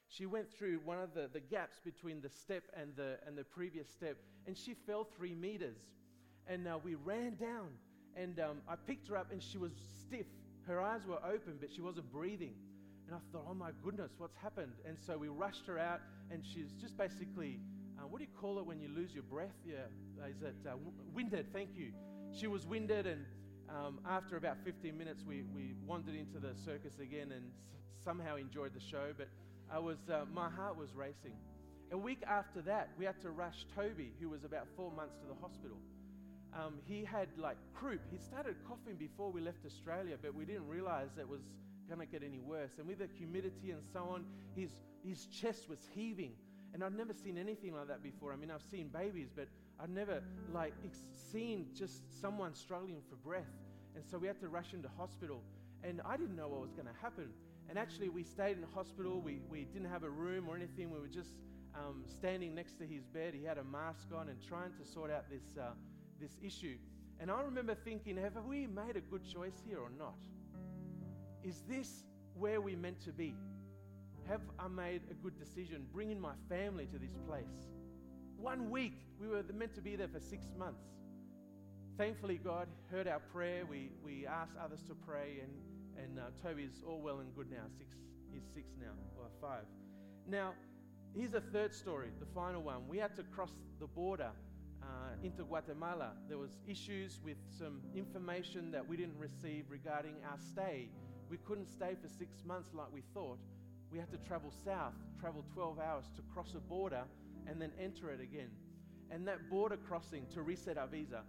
She 0.08 0.26
went 0.26 0.52
through 0.52 0.80
one 0.84 1.00
of 1.00 1.14
the, 1.14 1.30
the 1.32 1.40
gaps 1.40 1.80
between 1.84 2.22
the 2.22 2.30
step 2.30 2.64
and 2.76 2.96
the, 2.96 3.18
and 3.26 3.38
the 3.38 3.44
previous 3.44 3.90
step, 3.90 4.18
and 4.46 4.58
she 4.58 4.74
fell 4.74 5.06
three 5.06 5.36
meters. 5.36 5.78
And 6.48 6.68
uh, 6.68 6.80
we 6.84 6.96
ran 6.96 7.36
down, 7.36 7.70
and 8.16 8.40
um, 8.40 8.58
I 8.68 8.76
picked 8.76 9.08
her 9.08 9.18
up, 9.18 9.32
and 9.32 9.42
she 9.42 9.58
was 9.58 9.72
stiff. 10.02 10.26
Her 10.68 10.82
eyes 10.82 11.02
were 11.08 11.20
open, 11.26 11.58
but 11.60 11.72
she 11.72 11.82
wasn't 11.82 12.12
breathing. 12.12 12.54
And 13.08 13.16
I 13.16 13.20
thought, 13.32 13.46
oh 13.50 13.54
my 13.54 13.72
goodness, 13.84 14.12
what's 14.18 14.36
happened? 14.36 14.74
And 14.86 14.98
so 14.98 15.18
we 15.18 15.28
rushed 15.28 15.66
her 15.68 15.80
out, 15.80 16.02
and 16.32 16.44
she's 16.46 16.72
just 16.80 16.98
basically, 16.98 17.60
uh, 17.98 18.08
what 18.08 18.20
do 18.20 18.26
you 18.26 18.32
call 18.40 18.60
it 18.60 18.66
when 18.66 18.80
you 18.80 18.90
lose 18.90 19.14
your 19.14 19.24
breath? 19.24 19.56
Yeah, 19.66 19.76
is 20.28 20.42
it 20.42 20.56
uh, 20.68 20.72
winded? 21.14 21.52
Thank 21.54 21.70
you. 21.76 21.92
She 22.38 22.48
was 22.48 22.66
winded, 22.66 23.08
and 23.08 23.26
um, 23.70 24.00
after 24.10 24.38
about 24.38 24.58
15 24.64 24.98
minutes, 24.98 25.24
we, 25.28 25.44
we 25.56 25.76
wandered 25.86 26.16
into 26.16 26.40
the 26.40 26.54
circus 26.66 27.00
again 27.00 27.32
and 27.32 27.52
s- 27.74 28.04
somehow 28.04 28.36
enjoyed 28.36 28.74
the 28.74 28.80
show. 28.80 29.14
But 29.18 29.30
I 29.72 29.80
was, 29.80 29.98
uh, 30.10 30.26
my 30.34 30.50
heart 30.50 30.78
was 30.78 30.94
racing. 30.94 31.36
A 31.92 31.98
week 31.98 32.24
after 32.28 32.62
that, 32.64 32.90
we 32.98 33.06
had 33.06 33.20
to 33.22 33.32
rush 33.32 33.66
Toby, 33.76 34.12
who 34.22 34.30
was 34.30 34.44
about 34.44 34.68
four 34.78 34.92
months, 34.92 35.16
to 35.22 35.28
the 35.28 35.36
hospital. 35.42 35.78
Um, 36.54 36.76
he 36.86 37.04
had 37.04 37.28
like 37.38 37.58
croup. 37.74 38.02
He 38.12 38.18
started 38.18 38.56
coughing 38.68 38.96
before 38.96 39.32
we 39.32 39.42
left 39.42 39.66
Australia, 39.66 40.18
but 40.22 40.36
we 40.36 40.46
didn't 40.46 40.68
realize 40.68 41.10
it 41.20 41.28
was 41.28 41.42
going 41.88 42.00
to 42.00 42.06
get 42.06 42.24
any 42.24 42.40
worse. 42.40 42.72
And 42.78 42.88
with 42.88 43.00
the 43.00 43.08
humidity 43.18 43.72
and 43.72 43.82
so 43.94 44.02
on, 44.02 44.26
his, 44.56 44.72
his 45.06 45.26
chest 45.28 45.70
was 45.70 45.80
heaving. 45.94 46.34
And 46.74 46.84
I'd 46.84 46.96
never 46.96 47.14
seen 47.14 47.38
anything 47.38 47.74
like 47.74 47.88
that 47.88 48.02
before. 48.02 48.32
I 48.32 48.36
mean, 48.36 48.52
I've 48.52 48.64
seen 48.72 48.88
babies, 48.88 49.28
but 49.36 49.48
I've 49.80 49.90
never 49.90 50.24
like 50.54 50.74
seen 51.32 51.68
just 51.76 52.22
someone 52.22 52.54
struggling 52.54 53.02
for 53.10 53.16
breath. 53.16 53.52
And 53.96 54.04
so 54.10 54.18
we 54.18 54.28
had 54.28 54.40
to 54.40 54.48
rush 54.48 54.72
him 54.72 54.78
into 54.78 54.90
hospital. 54.98 55.42
And 55.84 56.02
I 56.06 56.16
didn't 56.16 56.36
know 56.36 56.48
what 56.48 56.62
was 56.62 56.72
going 56.72 56.88
to 56.88 57.02
happen. 57.02 57.30
And 57.70 57.78
actually, 57.78 58.10
we 58.10 58.24
stayed 58.24 58.58
in 58.58 58.64
hospital. 58.74 59.22
We, 59.22 59.40
we 59.50 59.66
didn't 59.66 59.90
have 59.90 60.04
a 60.04 60.10
room 60.10 60.48
or 60.48 60.56
anything. 60.56 60.92
We 60.92 61.00
were 61.00 61.08
just 61.08 61.32
um, 61.76 62.04
standing 62.06 62.54
next 62.54 62.78
to 62.80 62.86
his 62.86 63.06
bed. 63.06 63.34
He 63.34 63.46
had 63.46 63.58
a 63.58 63.64
mask 63.64 64.08
on 64.16 64.30
and 64.30 64.38
trying 64.46 64.72
to 64.80 64.86
sort 64.86 65.12
out 65.12 65.30
this, 65.30 65.58
uh, 65.60 65.72
this 66.22 66.38
issue. 66.42 66.78
And 67.20 67.30
I 67.30 67.42
remember 67.42 67.76
thinking, 67.76 68.18
have 68.18 68.34
we 68.48 68.68
made 68.68 68.96
a 68.96 69.02
good 69.02 69.24
choice 69.26 69.62
here 69.68 69.80
or 69.80 69.90
not? 69.98 70.16
Is 71.44 71.64
this 71.68 72.04
where 72.36 72.62
we're 72.62 72.78
meant 72.78 73.02
to 73.02 73.12
be? 73.12 73.36
Have 74.30 74.42
I 74.60 74.68
made 74.68 75.02
a 75.10 75.14
good 75.16 75.38
decision 75.38 75.86
bringing 75.92 76.20
my 76.20 76.34
family 76.48 76.86
to 76.88 76.98
this 76.98 77.16
place? 77.28 77.68
One 78.38 78.70
week, 78.70 78.94
we 79.20 79.28
were 79.28 79.44
meant 79.54 79.76
to 79.76 79.82
be 79.82 79.96
there 79.96 80.08
for 80.08 80.20
six 80.20 80.46
months. 80.58 80.84
Thankfully, 81.98 82.40
God 82.44 82.68
heard 82.90 83.08
our 83.08 83.20
prayer. 83.20 83.66
We, 83.70 83.92
we 84.04 84.26
asked 84.26 84.54
others 84.64 84.82
to 84.88 84.96
pray, 84.96 85.40
and 85.42 85.52
and 85.98 86.20
uh, 86.20 86.24
Toby's 86.42 86.84
all 86.88 87.00
well 87.00 87.20
and 87.20 87.34
good 87.36 87.50
now. 87.52 87.64
Six, 87.78 87.96
he's 88.32 88.44
six 88.54 88.72
now, 88.80 88.92
or 89.18 89.28
five. 89.42 89.64
Now, 90.28 90.54
here's 91.16 91.34
a 91.34 91.42
third 91.42 91.74
story, 91.74 92.10
the 92.20 92.26
final 92.34 92.62
one. 92.62 92.88
We 92.88 92.98
had 92.98 93.16
to 93.18 93.24
cross 93.24 93.52
the 93.80 93.88
border 93.88 94.32
uh, 94.92 95.16
into 95.24 95.44
Guatemala. 95.44 96.12
There 96.28 96.38
was 96.38 96.58
issues 96.68 97.20
with 97.24 97.38
some 97.58 97.82
information 97.96 98.72
that 98.72 98.88
we 98.88 98.98
didn't 98.98 99.18
receive 99.18 99.66
regarding 99.70 100.16
our 100.30 100.38
stay. 100.38 100.90
We 101.30 101.38
couldn't 101.38 101.68
stay 101.68 101.96
for 102.02 102.10
six 102.10 102.44
months 102.46 102.70
like 102.74 102.88
we 102.92 103.02
thought. 103.14 103.40
We 103.92 104.00
had 104.00 104.12
to 104.12 104.18
travel 104.18 104.52
south, 104.66 104.94
travel 105.20 105.46
12 105.54 105.80
hours 105.80 106.06
to 106.16 106.22
cross 106.34 106.56
a 106.56 106.60
border 106.60 107.04
and 107.48 107.62
then 107.62 107.72
enter 107.80 108.10
it 108.12 108.22
again. 108.22 108.50
And 109.10 109.28
that 109.28 109.50
border 109.50 109.78
crossing 109.78 110.26
to 110.34 110.42
reset 110.42 110.78
our 110.78 110.88
visa. 110.88 111.22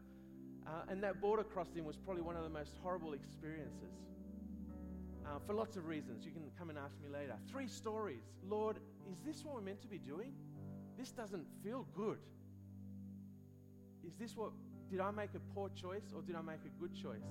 Uh, 0.67 0.71
and 0.89 1.03
that 1.03 1.21
border 1.21 1.43
crossing 1.43 1.85
was 1.85 1.97
probably 1.97 2.23
one 2.23 2.37
of 2.37 2.45
the 2.45 2.51
most 2.51 2.79
horrible 2.83 3.15
experiences 3.15 3.95
uh, 5.27 5.39
for 5.47 5.55
lots 5.55 5.77
of 5.77 5.87
reasons. 5.87 6.25
You 6.25 6.31
can 6.31 6.51
come 6.59 6.71
and 6.71 6.79
ask 6.79 6.95
me 7.03 7.09
later. 7.13 7.35
Three 7.51 7.67
stories. 7.67 8.23
Lord, 8.49 8.77
is 9.11 9.19
this 9.25 9.45
what 9.45 9.55
we're 9.55 9.61
meant 9.63 9.83
to 9.83 9.89
be 9.89 9.99
doing? 9.99 10.33
This 10.97 11.11
doesn't 11.11 11.47
feel 11.65 11.87
good. 11.97 12.19
Is 14.07 14.15
this 14.19 14.37
what, 14.37 14.51
did 14.91 15.01
I 15.01 15.11
make 15.11 15.31
a 15.35 15.55
poor 15.55 15.71
choice 15.71 16.13
or 16.15 16.23
did 16.23 16.37
I 16.37 16.43
make 16.43 16.61
a 16.67 16.81
good 16.81 16.95
choice? 16.95 17.25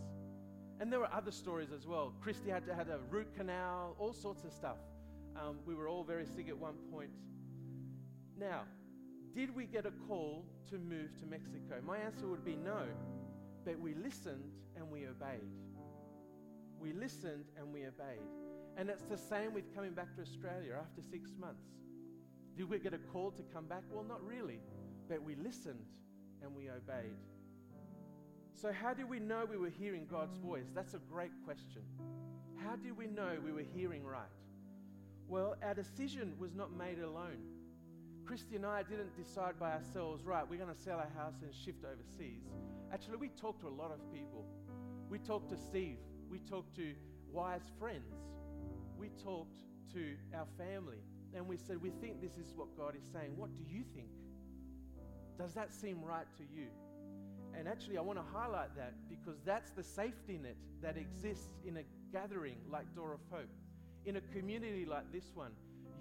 And 0.79 0.91
there 0.91 0.99
were 0.99 1.13
other 1.13 1.31
stories 1.31 1.69
as 1.71 1.85
well. 1.85 2.13
Christy 2.21 2.49
had 2.49 2.65
to 2.65 2.73
have 2.73 2.89
a 2.89 2.97
root 3.09 3.35
canal, 3.35 3.95
all 3.99 4.13
sorts 4.13 4.43
of 4.43 4.51
stuff. 4.51 4.77
Um, 5.35 5.59
we 5.65 5.75
were 5.75 5.87
all 5.87 6.03
very 6.03 6.25
sick 6.25 6.49
at 6.49 6.57
one 6.57 6.75
point. 6.91 7.11
Now, 8.37 8.63
did 9.35 9.55
we 9.55 9.65
get 9.65 9.85
a 9.85 9.91
call 10.07 10.45
to 10.69 10.77
move 10.77 11.15
to 11.19 11.25
Mexico? 11.25 11.75
My 11.85 11.97
answer 11.97 12.27
would 12.27 12.43
be 12.43 12.55
no, 12.55 12.85
but 13.63 13.79
we 13.79 13.93
listened 13.93 14.51
and 14.75 14.89
we 14.89 15.05
obeyed. 15.05 15.51
We 16.79 16.93
listened 16.93 17.45
and 17.57 17.71
we 17.71 17.81
obeyed. 17.81 18.25
And 18.75 18.89
it's 18.89 19.03
the 19.03 19.17
same 19.17 19.53
with 19.53 19.73
coming 19.75 19.91
back 19.91 20.15
to 20.15 20.21
Australia 20.21 20.77
after 20.79 21.01
six 21.01 21.31
months. 21.39 21.67
Did 22.57 22.69
we 22.69 22.79
get 22.79 22.93
a 22.93 22.97
call 22.97 23.31
to 23.31 23.43
come 23.53 23.65
back? 23.65 23.83
Well, 23.91 24.03
not 24.03 24.25
really. 24.25 24.59
But 25.07 25.21
we 25.21 25.35
listened 25.35 25.85
and 26.41 26.55
we 26.55 26.69
obeyed. 26.69 27.17
So, 28.53 28.71
how 28.71 28.93
did 28.93 29.09
we 29.09 29.19
know 29.19 29.45
we 29.49 29.57
were 29.57 29.69
hearing 29.69 30.05
God's 30.09 30.35
voice? 30.37 30.71
That's 30.73 30.93
a 30.93 30.99
great 30.99 31.31
question. 31.45 31.81
How 32.63 32.75
did 32.75 32.95
we 32.95 33.07
know 33.07 33.37
we 33.43 33.51
were 33.51 33.65
hearing 33.75 34.05
right? 34.05 34.29
Well, 35.27 35.55
our 35.63 35.73
decision 35.73 36.33
was 36.37 36.53
not 36.53 36.71
made 36.71 36.99
alone. 36.99 37.39
Christy 38.25 38.55
and 38.55 38.65
I 38.65 38.83
didn't 38.83 39.15
decide 39.15 39.59
by 39.59 39.71
ourselves, 39.71 40.23
right, 40.25 40.47
we're 40.47 40.59
going 40.59 40.73
to 40.73 40.79
sell 40.79 40.99
our 40.99 41.09
house 41.17 41.41
and 41.41 41.53
shift 41.53 41.83
overseas. 41.83 42.43
Actually, 42.93 43.17
we 43.17 43.29
talked 43.29 43.61
to 43.61 43.67
a 43.67 43.69
lot 43.69 43.91
of 43.91 43.99
people. 44.13 44.45
We 45.09 45.19
talked 45.19 45.49
to 45.49 45.57
Steve, 45.57 45.97
we 46.29 46.39
talked 46.39 46.75
to 46.75 46.93
wise 47.31 47.71
friends. 47.79 48.13
We 48.97 49.09
talked 49.23 49.57
to 49.93 50.15
our 50.35 50.45
family. 50.57 51.01
And 51.33 51.47
we 51.47 51.57
said, 51.57 51.81
We 51.81 51.89
think 52.01 52.21
this 52.21 52.37
is 52.37 52.53
what 52.55 52.77
God 52.77 52.95
is 52.95 53.03
saying. 53.11 53.35
What 53.35 53.49
do 53.55 53.63
you 53.67 53.83
think? 53.95 54.09
Does 55.37 55.53
that 55.53 55.73
seem 55.73 56.03
right 56.03 56.27
to 56.37 56.43
you? 56.43 56.67
And 57.57 57.67
actually, 57.67 57.97
I 57.97 58.01
want 58.01 58.17
to 58.17 58.25
highlight 58.33 58.75
that 58.75 58.93
because 59.09 59.39
that's 59.45 59.71
the 59.71 59.83
safety 59.83 60.39
net 60.41 60.55
that 60.81 60.97
exists 60.97 61.49
in 61.65 61.77
a 61.77 61.83
gathering 62.11 62.57
like 62.71 62.93
Door 62.95 63.13
of 63.13 63.19
Hope. 63.29 63.49
In 64.05 64.15
a 64.15 64.21
community 64.21 64.85
like 64.85 65.11
this 65.11 65.31
one, 65.33 65.51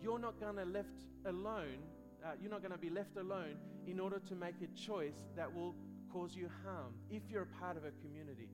you're 0.02 0.18
not 0.18 0.40
going 0.40 0.56
to 0.56 0.64
left 0.64 1.04
alone. 1.26 1.78
Uh, 2.24 2.28
you're 2.40 2.50
not 2.50 2.60
going 2.60 2.72
to 2.72 2.78
be 2.78 2.90
left 2.90 3.16
alone 3.16 3.56
in 3.86 3.98
order 3.98 4.20
to 4.28 4.34
make 4.34 4.54
a 4.62 4.78
choice 4.78 5.16
that 5.36 5.52
will 5.52 5.74
cause 6.12 6.34
you 6.34 6.50
harm 6.64 6.94
if 7.10 7.22
you're 7.30 7.42
a 7.42 7.60
part 7.60 7.76
of 7.76 7.84
a 7.84 7.90
community. 8.02 8.48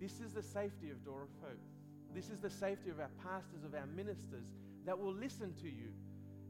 This 0.00 0.20
is 0.20 0.32
the 0.32 0.42
safety 0.42 0.90
of 0.90 1.04
Door 1.04 1.22
of 1.22 1.28
Hope. 1.48 1.60
This 2.14 2.30
is 2.30 2.38
the 2.40 2.50
safety 2.50 2.90
of 2.90 3.00
our 3.00 3.10
pastors, 3.22 3.64
of 3.64 3.74
our 3.74 3.86
ministers 3.86 4.46
that 4.84 4.98
will 4.98 5.12
listen 5.12 5.52
to 5.60 5.68
you 5.68 5.90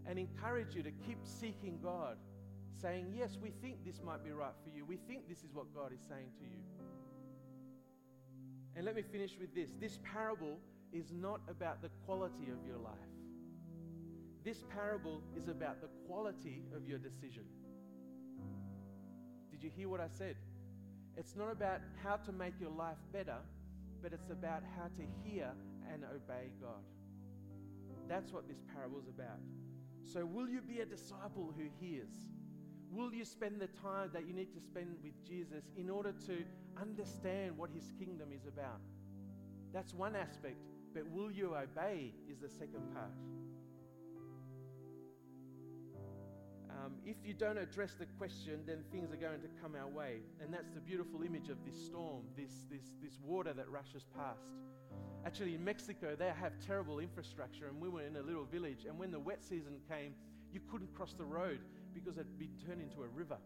and 0.07 0.19
encourage 0.19 0.75
you 0.75 0.83
to 0.83 0.91
keep 0.91 1.19
seeking 1.25 1.79
God, 1.83 2.17
saying, 2.81 3.13
Yes, 3.17 3.39
we 3.41 3.51
think 3.63 3.85
this 3.85 4.01
might 4.05 4.25
be 4.25 4.31
right 4.31 4.55
for 4.63 4.71
you. 4.77 4.85
We 4.85 4.97
think 5.09 5.29
this 5.29 5.43
is 5.43 5.53
what 5.53 5.75
God 5.75 5.93
is 5.93 6.01
saying 6.09 6.31
to 6.39 6.45
you. 6.45 6.63
And 8.75 8.85
let 8.85 8.95
me 8.95 9.03
finish 9.03 9.33
with 9.41 9.55
this 9.55 9.71
this 9.81 9.99
parable 10.13 10.59
is 10.93 11.13
not 11.13 11.41
about 11.49 11.83
the 11.83 11.89
quality 12.05 12.51
of 12.51 12.67
your 12.67 12.79
life, 12.79 12.95
this 14.45 14.65
parable 14.73 15.23
is 15.37 15.49
about 15.49 15.81
the 15.81 15.89
quality 16.07 16.63
of 16.75 16.87
your 16.87 16.99
decision. 16.99 17.45
Did 19.51 19.63
you 19.63 19.71
hear 19.75 19.89
what 19.89 20.01
I 20.01 20.09
said? 20.09 20.37
It's 21.17 21.35
not 21.35 21.51
about 21.51 21.81
how 22.05 22.17
to 22.17 22.33
make 22.33 22.53
your 22.61 22.71
life 22.71 22.99
better, 23.13 23.39
but 24.03 24.13
it's 24.13 24.31
about 24.31 24.63
how 24.77 24.85
to 24.85 25.03
hear 25.25 25.51
and 25.91 26.05
obey 26.05 26.51
God. 26.61 26.85
That's 28.09 28.33
what 28.33 28.47
this 28.47 28.61
parable 28.75 28.99
is 28.99 29.09
about. 29.09 29.41
So, 30.05 30.25
will 30.25 30.49
you 30.49 30.61
be 30.61 30.81
a 30.81 30.87
disciple 30.87 31.53
who 31.57 31.65
hears? 31.81 32.13
Will 32.93 33.13
you 33.13 33.25
spend 33.25 33.61
the 33.61 33.67
time 33.67 34.11
that 34.13 34.27
you 34.27 34.33
need 34.33 34.53
to 34.55 34.61
spend 34.61 34.97
with 35.03 35.13
Jesus 35.27 35.65
in 35.77 35.91
order 35.91 36.13
to 36.27 36.45
understand 36.81 37.57
what 37.57 37.71
his 37.71 37.93
kingdom 37.99 38.29
is 38.33 38.47
about? 38.47 38.81
That's 39.73 39.93
one 39.93 40.17
aspect, 40.17 40.57
but 40.95 41.07
will 41.11 41.31
you 41.31 41.55
obey 41.55 42.15
is 42.31 42.39
the 42.39 42.49
second 42.49 42.95
part. 42.95 43.11
Um, 46.71 46.93
if 47.05 47.17
you 47.25 47.35
don't 47.35 47.59
address 47.59 47.95
the 47.99 48.07
question, 48.19 48.61
then 48.67 48.85
things 48.93 49.13
are 49.13 49.17
going 49.17 49.41
to 49.41 49.49
come 49.61 49.75
our 49.75 49.89
way. 49.89 50.19
And 50.41 50.53
that's 50.53 50.71
the 50.71 50.81
beautiful 50.81 51.23
image 51.23 51.49
of 51.49 51.57
this 51.65 51.77
storm, 51.85 52.23
this, 52.37 52.67
this, 52.71 52.93
this 53.03 53.19
water 53.23 53.53
that 53.55 53.69
rushes 53.69 54.05
past. 54.17 54.45
Actually, 55.25 55.55
in 55.55 55.65
Mexico, 55.65 56.15
they 56.17 56.31
have 56.39 56.53
terrible 56.65 57.01
infrastructure, 57.01 57.67
and 57.67 57.81
we 57.81 57.89
were 57.89 58.03
in 58.03 58.17
a 58.17 58.23
little 58.23 58.45
village. 58.45 58.85
And 58.87 58.99
when 58.99 59.11
the 59.11 59.19
wet 59.19 59.43
season 59.43 59.79
came, 59.91 60.15
you 60.53 60.61
couldn't 60.71 60.95
cross 60.95 61.15
the 61.17 61.25
road 61.25 61.61
because 61.97 62.19
it'd 62.19 62.39
be 62.39 62.51
turned 62.67 62.81
into 62.81 63.03
a 63.03 63.09
river. 63.09 63.39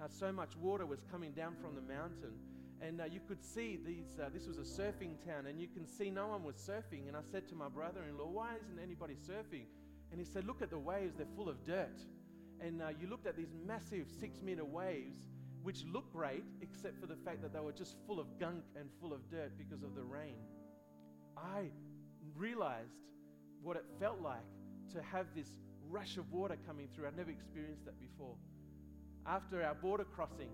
Uh, 0.00 0.08
so 0.08 0.32
much 0.32 0.56
water 0.56 0.86
was 0.86 1.00
coming 1.10 1.32
down 1.32 1.54
from 1.60 1.74
the 1.74 1.80
mountain. 1.80 2.34
And 2.80 3.00
uh, 3.00 3.04
you 3.04 3.20
could 3.26 3.42
see 3.42 3.78
these, 3.84 4.18
uh, 4.20 4.28
this 4.32 4.46
was 4.46 4.58
a 4.58 4.82
surfing 4.82 5.24
town, 5.24 5.46
and 5.46 5.60
you 5.60 5.68
can 5.68 5.86
see 5.86 6.10
no 6.10 6.28
one 6.28 6.42
was 6.42 6.56
surfing. 6.56 7.08
And 7.08 7.16
I 7.16 7.20
said 7.30 7.48
to 7.48 7.54
my 7.54 7.68
brother 7.68 8.00
in 8.08 8.18
law, 8.18 8.28
Why 8.28 8.56
isn't 8.56 8.78
anybody 8.82 9.14
surfing? 9.14 9.66
And 10.10 10.20
he 10.20 10.24
said, 10.24 10.44
Look 10.46 10.60
at 10.62 10.70
the 10.70 10.78
waves, 10.78 11.14
they're 11.16 11.26
full 11.36 11.48
of 11.48 11.64
dirt. 11.64 12.00
And 12.60 12.82
uh, 12.82 12.88
you 13.00 13.06
looked 13.08 13.26
at 13.26 13.36
these 13.36 13.54
massive 13.66 14.06
six 14.20 14.40
meter 14.42 14.64
waves, 14.64 15.16
which 15.62 15.84
looked 15.84 16.12
great, 16.12 16.44
except 16.60 17.00
for 17.00 17.06
the 17.06 17.16
fact 17.16 17.42
that 17.42 17.52
they 17.52 17.60
were 17.60 17.72
just 17.72 17.96
full 18.06 18.20
of 18.20 18.26
gunk 18.38 18.64
and 18.78 18.88
full 19.00 19.12
of 19.12 19.30
dirt 19.30 19.52
because 19.56 19.82
of 19.82 19.94
the 19.94 20.02
rain. 20.02 20.36
I 21.36 21.70
realized 22.36 23.00
what 23.62 23.76
it 23.76 23.84
felt 23.98 24.20
like 24.20 24.44
to 24.92 25.02
have 25.02 25.26
this 25.34 25.50
rush 25.94 26.16
of 26.16 26.30
water 26.32 26.56
coming 26.66 26.88
through. 26.92 27.06
I'd 27.06 27.16
never 27.16 27.30
experienced 27.30 27.84
that 27.84 27.98
before. 28.00 28.34
After 29.26 29.62
our 29.62 29.76
border 29.76 30.02
crossing, 30.02 30.50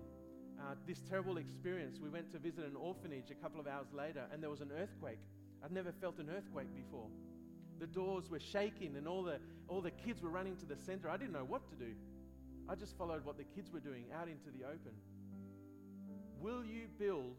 uh, 0.59 0.75
this 0.85 1.01
terrible 1.09 1.37
experience, 1.37 1.99
we 1.99 2.09
went 2.09 2.31
to 2.31 2.37
visit 2.37 2.63
an 2.63 2.75
orphanage 2.75 3.31
a 3.31 3.33
couple 3.33 3.59
of 3.59 3.65
hours 3.65 3.87
later, 3.91 4.23
and 4.31 4.43
there 4.43 4.51
was 4.51 4.61
an 4.61 4.71
earthquake. 4.79 5.17
I'd 5.65 5.71
never 5.71 5.91
felt 5.91 6.19
an 6.19 6.29
earthquake 6.29 6.67
before. 6.75 7.07
The 7.79 7.87
doors 7.87 8.29
were 8.29 8.39
shaking, 8.39 8.95
and 8.95 9.07
all 9.07 9.23
the, 9.23 9.39
all 9.67 9.81
the 9.81 9.89
kids 9.89 10.21
were 10.21 10.29
running 10.29 10.55
to 10.57 10.65
the 10.67 10.77
center. 10.77 11.09
I 11.09 11.17
didn't 11.17 11.33
know 11.33 11.47
what 11.47 11.67
to 11.69 11.75
do. 11.75 11.91
I 12.69 12.75
just 12.75 12.95
followed 12.95 13.25
what 13.25 13.37
the 13.37 13.43
kids 13.43 13.71
were 13.71 13.79
doing 13.79 14.05
out 14.15 14.27
into 14.27 14.51
the 14.55 14.65
open. 14.65 14.93
Will 16.39 16.63
you 16.63 16.83
build 16.99 17.35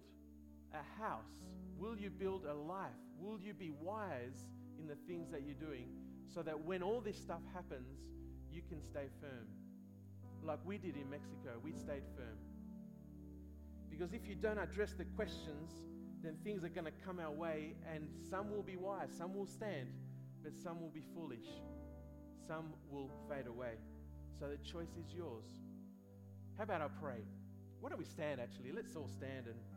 a 0.75 1.01
house? 1.01 1.39
Will 1.79 1.97
you 1.97 2.11
build 2.11 2.47
a 2.47 2.55
life? 2.55 2.91
Will 3.21 3.39
you 3.41 3.55
be 3.55 3.71
wise 3.81 4.45
in 4.81 4.89
the 4.89 4.97
things 5.07 5.31
that 5.31 5.43
you're 5.47 5.55
doing 5.55 5.87
so 6.35 6.43
that 6.43 6.59
when 6.65 6.83
all 6.83 7.01
this 7.01 7.19
stuff 7.19 7.43
happens, 7.53 7.99
you 8.51 8.63
can 8.69 8.83
stay 8.83 9.07
firm? 9.21 9.47
Like 10.43 10.59
we 10.65 10.79
did 10.79 10.97
in 10.97 11.09
Mexico, 11.11 11.51
we 11.63 11.73
stayed 11.73 12.05
firm. 12.17 12.39
Because 13.91 14.13
if 14.13 14.27
you 14.27 14.35
don't 14.35 14.59
address 14.59 14.93
the 14.93 15.05
questions, 15.05 15.71
then 16.23 16.37
things 16.43 16.65
are 16.65 16.69
going 16.69 16.87
to 16.87 17.05
come 17.05 17.19
our 17.19 17.31
way, 17.31 17.75
and 17.93 18.09
some 18.31 18.51
will 18.51 18.63
be 18.63 18.77
wise, 18.77 19.11
some 19.17 19.35
will 19.35 19.47
stand, 19.47 19.89
but 20.43 20.57
some 20.57 20.81
will 20.81 20.91
be 20.91 21.03
foolish, 21.15 21.47
some 22.47 22.73
will 22.91 23.11
fade 23.29 23.47
away. 23.47 23.75
So 24.39 24.49
the 24.49 24.57
choice 24.69 24.97
is 24.99 25.13
yours. 25.15 25.45
How 26.57 26.65
about 26.65 26.81
I 26.81 26.89
pray? 27.01 27.23
Why 27.81 27.91
don't 27.91 27.99
we 27.99 28.05
stand 28.05 28.41
actually? 28.41 28.73
Let's 28.73 28.97
all 28.97 29.09
stand 29.09 29.47
and. 29.47 29.72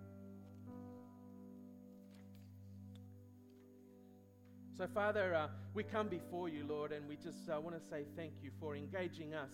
So, 4.78 4.88
Father, 4.94 5.34
uh, 5.34 5.48
we 5.74 5.84
come 5.84 6.10
before 6.10 6.50
you, 6.50 6.66
Lord, 6.68 6.92
and 6.92 7.08
we 7.08 7.16
just 7.16 7.50
uh, 7.50 7.62
want 7.62 7.82
to 7.82 7.90
say 7.90 8.04
thank 8.18 8.34
you 8.44 8.52
for 8.60 8.76
engaging 8.76 9.34
us 9.34 9.52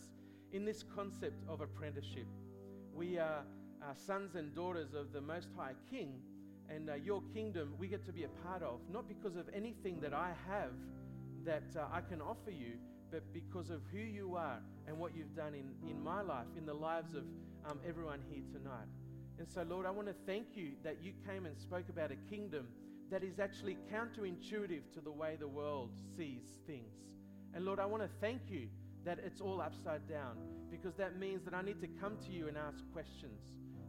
in 0.51 0.65
this 0.65 0.83
concept 0.95 1.43
of 1.47 1.61
apprenticeship. 1.61 2.25
We 2.91 3.19
are 3.19 3.43
uh, 3.83 3.93
sons 3.93 4.33
and 4.33 4.55
daughters 4.55 4.95
of 4.95 5.13
the 5.13 5.21
Most 5.21 5.49
High 5.55 5.75
King, 5.91 6.21
and 6.69 6.89
uh, 6.89 6.95
your 6.95 7.21
kingdom 7.35 7.75
we 7.77 7.87
get 7.87 8.03
to 8.07 8.11
be 8.11 8.23
a 8.23 8.29
part 8.43 8.63
of, 8.63 8.79
not 8.91 9.07
because 9.07 9.35
of 9.35 9.47
anything 9.53 9.99
that 9.99 10.11
I 10.11 10.31
have 10.49 10.71
that 11.45 11.69
uh, 11.77 11.85
I 11.93 12.01
can 12.01 12.19
offer 12.19 12.49
you, 12.49 12.79
but 13.11 13.21
because 13.31 13.69
of 13.69 13.81
who 13.91 13.99
you 13.99 14.35
are 14.35 14.57
and 14.87 14.97
what 14.97 15.15
you've 15.15 15.35
done 15.35 15.53
in, 15.53 15.69
in 15.87 16.03
my 16.03 16.21
life, 16.21 16.47
in 16.57 16.65
the 16.65 16.73
lives 16.73 17.13
of 17.13 17.25
um, 17.69 17.79
everyone 17.87 18.21
here 18.27 18.41
tonight. 18.51 18.87
And 19.37 19.47
so, 19.47 19.61
Lord, 19.69 19.85
I 19.85 19.91
want 19.91 20.07
to 20.07 20.15
thank 20.25 20.55
you 20.55 20.71
that 20.83 20.97
you 21.03 21.13
came 21.27 21.45
and 21.45 21.55
spoke 21.59 21.89
about 21.89 22.09
a 22.09 22.15
kingdom 22.27 22.65
that 23.11 23.23
is 23.23 23.39
actually 23.39 23.77
counterintuitive 23.93 24.91
to 24.93 25.01
the 25.03 25.11
way 25.11 25.35
the 25.37 25.47
world 25.47 25.91
sees 26.17 26.43
things. 26.65 26.95
And 27.53 27.65
Lord, 27.65 27.79
I 27.79 27.85
want 27.85 28.01
to 28.03 28.09
thank 28.21 28.43
you 28.49 28.69
that 29.03 29.19
it's 29.19 29.41
all 29.41 29.61
upside 29.61 30.07
down 30.07 30.37
because 30.71 30.95
that 30.95 31.19
means 31.19 31.43
that 31.43 31.53
I 31.53 31.61
need 31.61 31.81
to 31.81 31.87
come 31.87 32.17
to 32.25 32.31
you 32.31 32.47
and 32.47 32.57
ask 32.57 32.83
questions. 32.93 33.41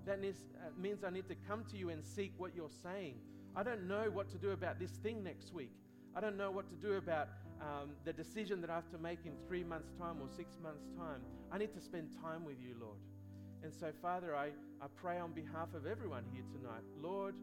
That 0.04 0.18
uh, 0.18 0.80
means 0.80 1.04
I 1.04 1.10
need 1.10 1.28
to 1.28 1.36
come 1.46 1.64
to 1.70 1.76
you 1.76 1.90
and 1.90 2.04
seek 2.04 2.32
what 2.36 2.56
you're 2.56 2.68
saying. 2.82 3.14
I 3.54 3.62
don't 3.62 3.86
know 3.86 4.10
what 4.10 4.28
to 4.30 4.38
do 4.38 4.50
about 4.50 4.80
this 4.80 4.90
thing 4.90 5.22
next 5.22 5.54
week. 5.54 5.70
I 6.16 6.20
don't 6.20 6.36
know 6.36 6.50
what 6.50 6.68
to 6.70 6.74
do 6.74 6.94
about 6.94 7.28
um, 7.60 7.90
the 8.04 8.12
decision 8.12 8.60
that 8.62 8.70
I 8.70 8.74
have 8.74 8.90
to 8.90 8.98
make 8.98 9.20
in 9.24 9.32
three 9.46 9.62
months' 9.62 9.92
time 9.98 10.16
or 10.20 10.28
six 10.36 10.56
months' 10.60 10.88
time. 10.98 11.20
I 11.52 11.58
need 11.58 11.72
to 11.74 11.80
spend 11.80 12.08
time 12.20 12.44
with 12.44 12.56
you, 12.60 12.74
Lord. 12.80 12.98
And 13.62 13.72
so, 13.72 13.92
Father, 14.02 14.34
I, 14.34 14.46
I 14.80 14.86
pray 14.96 15.18
on 15.18 15.32
behalf 15.32 15.68
of 15.74 15.86
everyone 15.86 16.24
here 16.32 16.42
tonight. 16.52 16.82
Lord, 17.00 17.34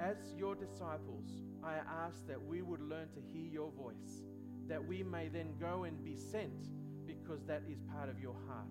as 0.00 0.16
your 0.36 0.54
disciples, 0.54 1.26
I 1.62 1.76
ask 2.06 2.26
that 2.28 2.40
we 2.40 2.62
would 2.62 2.80
learn 2.80 3.08
to 3.14 3.20
hear 3.32 3.46
your 3.46 3.70
voice, 3.72 4.22
that 4.68 4.84
we 4.84 5.02
may 5.02 5.28
then 5.28 5.54
go 5.60 5.84
and 5.84 6.04
be 6.04 6.14
sent 6.14 6.68
because 7.06 7.44
that 7.46 7.62
is 7.68 7.80
part 7.92 8.08
of 8.08 8.20
your 8.20 8.36
heart. 8.46 8.68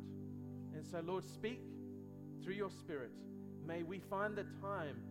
And 0.73 0.85
so, 0.85 1.01
Lord, 1.05 1.25
speak 1.25 1.59
through 2.43 2.53
your 2.53 2.69
Spirit. 2.69 3.11
May 3.65 3.83
we 3.83 3.99
find 3.99 4.35
the 4.35 4.45
time 4.61 5.01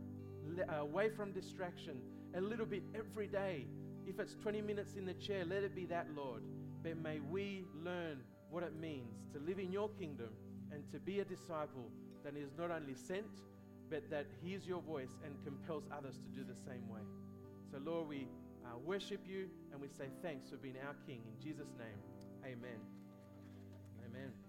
uh, 0.68 0.76
away 0.76 1.11
from 1.11 1.33
distraction 1.33 2.00
a 2.35 2.40
little 2.40 2.66
bit 2.66 2.85
every 2.94 3.26
day. 3.26 3.66
If 4.07 4.20
it's 4.20 4.35
20 4.37 4.62
minutes 4.62 4.94
in 4.94 5.05
the 5.05 5.14
chair, 5.14 5.44
let 5.44 5.64
it 5.64 5.74
be 5.74 5.87
that, 5.87 6.07
Lord. 6.16 6.42
But 6.83 6.96
may 6.98 7.18
we 7.20 7.64
learn 7.85 8.20
what 8.48 8.62
it 8.62 8.74
means 8.76 9.26
to 9.33 9.40
live 9.40 9.59
in 9.59 9.72
your 9.72 9.90
kingdom 9.90 10.31
and 10.72 10.83
to 10.92 10.98
be 10.98 11.20
a 11.20 11.24
disciple 11.24 11.90
that 12.24 12.37
is 12.37 12.50
not 12.57 12.70
only 12.70 12.94
sent, 12.94 13.26
but 13.90 14.09
that 14.11 14.27
hears 14.42 14.66
your 14.66 14.81
voice 14.81 15.16
and 15.25 15.35
compels 15.44 15.85
others 15.96 16.16
to 16.16 16.29
do 16.38 16.44
the 16.44 16.59
same 16.68 16.88
way. 16.88 17.03
So, 17.70 17.79
Lord, 17.85 18.09
we 18.09 18.29
uh, 18.64 18.79
worship 18.85 19.20
you 19.27 19.49
and 19.72 19.81
we 19.81 19.88
say 19.88 20.07
thanks 20.22 20.51
for 20.51 20.57
being 20.57 20.77
our 20.87 20.94
King. 21.07 21.22
In 21.27 21.42
Jesus' 21.42 21.72
name, 21.79 21.99
amen. 22.44 22.81
Amen. 24.05 24.45